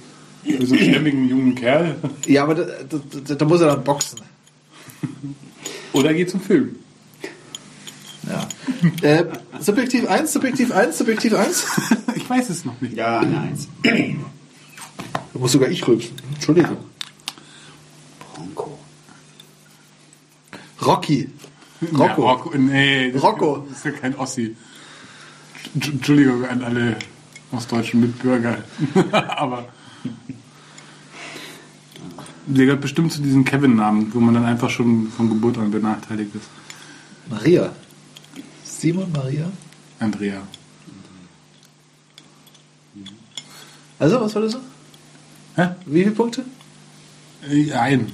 für 0.43 0.65
so 0.65 0.75
einen 0.75 0.83
stämmigen 0.83 1.27
jungen 1.29 1.55
Kerl. 1.55 1.95
Ja, 2.27 2.43
aber 2.43 2.55
da, 2.55 2.63
da, 2.63 2.99
da, 3.27 3.35
da 3.35 3.45
muss 3.45 3.61
er 3.61 3.67
dann 3.67 3.83
boxen. 3.83 4.19
Oder 5.93 6.13
geht 6.13 6.29
zum 6.29 6.41
Film. 6.41 6.75
Äh, 9.01 9.25
subjektiv 9.59 10.07
1, 10.09 10.33
Subjektiv 10.33 10.71
1, 10.71 10.97
Subjektiv 10.97 11.33
1. 11.33 11.65
Ich 12.15 12.29
weiß 12.29 12.49
es 12.49 12.65
noch 12.65 12.79
nicht. 12.81 12.95
Ja, 12.95 13.19
eine 13.19 13.41
Eins. 13.41 13.67
Da 13.83 13.91
muss 15.39 15.51
sogar 15.51 15.69
ich 15.69 15.85
rülpsen. 15.87 16.15
Entschuldigung. 16.33 16.77
Bronco. 18.33 18.77
Rocky. 20.85 21.29
Ja, 21.81 21.97
Rocco. 21.97 22.21
Rocco. 22.29 22.57
Nee, 22.57 23.11
das 23.11 23.21
Rocco. 23.23 23.67
ist 23.71 23.85
ja 23.85 23.91
kein 23.91 24.15
Ossi. 24.15 24.55
Entsch- 25.77 25.91
Entschuldigung 25.91 26.45
an 26.45 26.63
alle 26.63 26.97
ostdeutschen 27.51 27.99
Mitbürger. 28.01 28.57
Aber 29.11 29.65
der 32.47 32.65
gehört 32.65 32.81
bestimmt 32.81 33.11
zu 33.13 33.21
diesen 33.21 33.45
Kevin-Namen, 33.45 34.13
wo 34.13 34.19
man 34.19 34.33
dann 34.33 34.45
einfach 34.45 34.69
schon 34.69 35.09
von 35.15 35.29
Geburt 35.29 35.57
an 35.57 35.71
benachteiligt 35.71 36.33
ist. 36.35 36.45
Maria. 37.29 37.71
Simon 38.81 39.11
Maria. 39.11 39.45
Andrea. 39.99 40.41
Also, 43.99 44.19
was 44.19 44.33
war 44.33 44.41
das 44.41 44.53
so? 44.53 44.59
Hä? 45.55 45.67
Wie 45.85 46.01
viele 46.01 46.15
Punkte? 46.15 46.43
Äh, 47.47 47.71
Ein. 47.73 48.11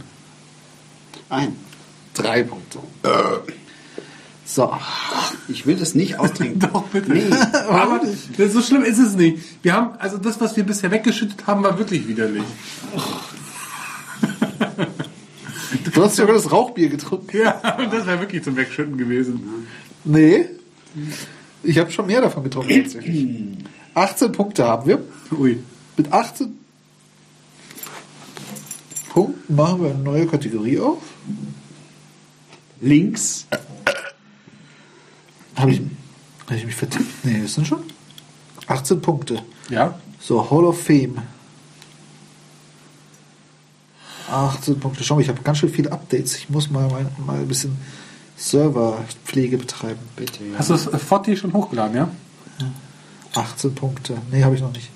Ein. 1.30 1.56
Drei 2.14 2.44
Punkte. 2.44 2.80
So. 4.44 4.78
Ich 5.48 5.66
will 5.66 5.78
das 5.78 5.96
nicht 5.96 6.20
austrinken. 6.20 6.60
Doch, 6.74 6.84
bitte. 6.88 7.14
Nee. 7.14 7.32
Aber 7.70 8.02
das, 8.38 8.52
so 8.52 8.62
schlimm 8.62 8.84
ist 8.84 9.00
es 9.00 9.16
nicht. 9.16 9.38
Wir 9.64 9.72
haben, 9.72 9.98
also 10.00 10.18
das, 10.18 10.42
was 10.42 10.58
wir 10.58 10.66
bisher 10.66 10.92
weggeschüttet 10.92 11.48
haben, 11.48 11.64
war 11.64 11.80
wirklich 11.80 12.10
widerlich. 12.10 12.44
Du 15.94 16.04
hast 16.04 16.18
sogar 16.18 16.36
das 16.36 16.52
Rauchbier 16.52 16.90
getrunken. 16.90 17.38
Ja, 17.38 17.54
das 17.90 18.06
wäre 18.06 18.20
wirklich 18.20 18.44
zum 18.44 18.58
Wegschütten 18.58 18.98
gewesen. 18.98 19.66
Nee. 20.04 20.57
Ich 21.64 21.78
habe 21.78 21.92
schon 21.92 22.08
mehr 22.08 22.22
davon 22.22 22.44
getrunken 22.44 22.84
tatsächlich. 22.84 23.38
18 23.94 24.32
Punkte 24.32 24.66
haben 24.66 24.88
wir. 24.88 25.04
Ui. 25.32 25.60
Mit 25.98 26.14
18 26.14 26.58
Punkten 29.10 29.56
machen 29.56 29.82
wir 29.82 29.90
eine 29.90 30.00
neue 30.00 30.28
Kategorie 30.28 30.80
auf. 30.80 31.02
Links. 32.80 33.48
Habe 35.56 35.72
ich, 35.72 35.82
hab 36.48 36.56
ich 36.56 36.66
mich 36.66 36.76
vertippt? 36.76 37.26
Nee, 37.26 37.42
das 37.42 37.56
sind 37.56 37.66
schon 37.66 37.84
18 38.68 39.02
Punkte. 39.02 39.42
Ja? 39.70 40.00
So, 40.20 40.50
Hall 40.50 40.66
of 40.66 40.80
Fame. 40.80 41.18
18 44.30 44.80
Punkte. 44.80 45.04
Schau 45.04 45.16
mal, 45.16 45.22
ich 45.22 45.30
habe 45.30 45.42
ganz 45.42 45.58
schön 45.58 45.70
viele 45.70 45.92
Updates. 45.92 46.36
Ich 46.36 46.50
muss 46.50 46.70
mal, 46.70 46.88
mal, 46.90 47.06
mal 47.26 47.40
ein 47.40 47.48
bisschen 47.48 47.78
Serverpflege 48.38 49.58
betreiben. 49.58 50.00
Bitte. 50.16 50.44
Ja. 50.44 50.60
Hast 50.60 50.70
du 50.70 50.74
das 50.74 50.88
äh, 50.88 50.98
Forti 50.98 51.36
schon 51.36 51.54
hochgeladen, 51.54 51.96
ja? 51.96 52.10
18 53.36 53.76
Punkte. 53.76 54.18
Nee, 54.32 54.44
habe 54.44 54.56
ich 54.56 54.62
noch 54.62 54.72
nicht. 54.72 54.90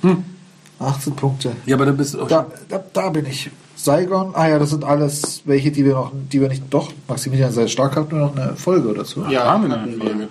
18 0.79 1.15
Punkte. 1.15 1.51
Ja, 1.65 1.75
aber 1.75 1.85
da 1.85 1.91
bist 1.91 2.13
du 2.13 2.21
auch 2.21 2.27
Da, 2.27 2.47
da, 2.69 2.83
da 2.93 3.09
bin 3.09 3.25
ich. 3.25 3.51
Saigon, 3.75 4.35
ah 4.35 4.47
ja, 4.47 4.59
das 4.59 4.69
sind 4.69 4.83
alles 4.83 5.41
welche, 5.45 5.71
die 5.71 5.85
wir 5.85 5.93
noch, 5.93 6.11
die 6.13 6.39
wir 6.39 6.49
nicht, 6.49 6.63
doch, 6.69 6.91
Maximilian 7.07 7.51
sei 7.51 7.67
stark 7.67 7.95
hat 7.95 8.11
nur 8.11 8.19
noch 8.19 8.35
eine 8.35 8.55
Folge 8.55 8.93
dazu. 8.93 9.25
Ja, 9.27 9.45
haben 9.45 9.67
wir 9.67 9.75
eine. 9.75 9.97
Folge. 9.97 10.27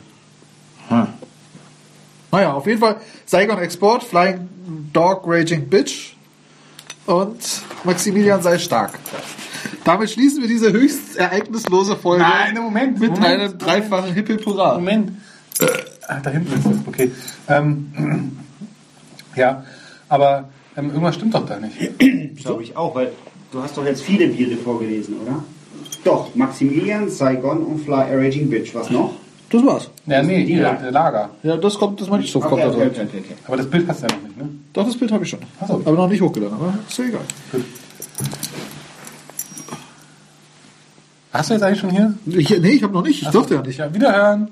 Naja, 2.32 2.52
auf 2.52 2.66
jeden 2.66 2.80
Fall 2.80 2.96
Saigon 3.26 3.58
Export, 3.58 4.04
Flying 4.04 4.48
Dog 4.92 5.22
Raging 5.26 5.68
Bitch 5.68 6.14
und 7.06 7.62
Maximilian 7.84 8.40
sei 8.42 8.58
stark. 8.58 8.98
Damit 9.84 10.10
schließen 10.10 10.42
wir 10.42 10.48
diese 10.48 10.72
höchst 10.72 11.16
ereignislose 11.16 11.96
Folge. 11.96 12.22
Nein, 12.22 12.54
Moment. 12.54 13.00
Mit 13.00 13.10
Moment, 13.10 13.26
einem 13.26 13.42
Moment, 13.42 13.62
dreifachen 13.62 14.12
Hippelpura. 14.12 14.74
Moment. 14.74 15.12
Ach, 16.08 16.22
da 16.22 16.30
hinten 16.30 16.52
ist 16.52 16.66
es. 16.66 16.86
okay. 16.86 17.10
Ähm, 17.48 18.38
ja, 19.36 19.64
aber 20.08 20.48
ähm, 20.76 20.90
irgendwas 20.90 21.14
stimmt 21.14 21.34
doch 21.34 21.46
da 21.46 21.58
nicht. 21.58 21.76
Glaube 22.42 22.62
ich 22.62 22.76
auch, 22.76 22.94
weil 22.94 23.12
du 23.52 23.62
hast 23.62 23.76
doch 23.76 23.84
jetzt 23.84 24.02
viele 24.02 24.26
Biere 24.28 24.56
vorgelesen, 24.56 25.16
oder? 25.20 25.44
Doch, 26.04 26.34
Maximilian, 26.34 27.08
Saigon 27.08 27.62
und 27.64 27.84
Fly 27.84 27.94
a 27.94 28.16
Raging 28.16 28.48
Bitch. 28.48 28.74
Was 28.74 28.90
noch? 28.90 29.14
Das 29.50 29.64
war's. 29.64 29.90
Ja, 30.06 30.22
nee, 30.22 30.44
hier, 30.44 30.62
Lager. 30.62 30.82
Der 30.82 30.92
Lager. 30.92 31.30
Ja, 31.42 31.56
das 31.56 31.76
kommt, 31.78 32.00
das 32.00 32.08
meine 32.08 32.22
ich 32.22 32.30
so. 32.30 32.38
Okay, 32.38 32.48
kommt 32.48 32.62
okay, 32.62 32.82
also. 32.82 33.00
okay, 33.02 33.02
okay, 33.02 33.34
Aber 33.46 33.56
das 33.56 33.68
Bild 33.68 33.88
hast 33.88 34.02
du 34.02 34.06
ja 34.06 34.14
noch 34.14 34.22
nicht, 34.22 34.36
ne? 34.38 34.48
Doch, 34.72 34.86
das 34.86 34.96
Bild 34.96 35.10
habe 35.10 35.24
ich 35.24 35.30
schon. 35.30 35.40
So. 35.66 35.74
Aber 35.74 35.92
noch 35.92 36.08
nicht 36.08 36.20
hochgeladen, 36.20 36.56
aber 36.56 36.74
ist 36.88 36.98
ja 36.98 37.04
egal. 37.04 37.20
Gut. 37.50 37.64
Hast 41.32 41.50
du 41.50 41.54
jetzt 41.54 41.62
eigentlich 41.62 41.80
schon 41.80 41.90
hier? 41.90 42.14
Ich, 42.26 42.50
nee, 42.50 42.70
ich 42.70 42.82
habe 42.82 42.92
noch 42.92 43.04
nicht. 43.04 43.22
Ich 43.22 43.28
durfte 43.28 43.54
ja 43.54 43.62
nicht. 43.62 43.78
Ja, 43.78 43.94
wiederhören. 43.94 44.48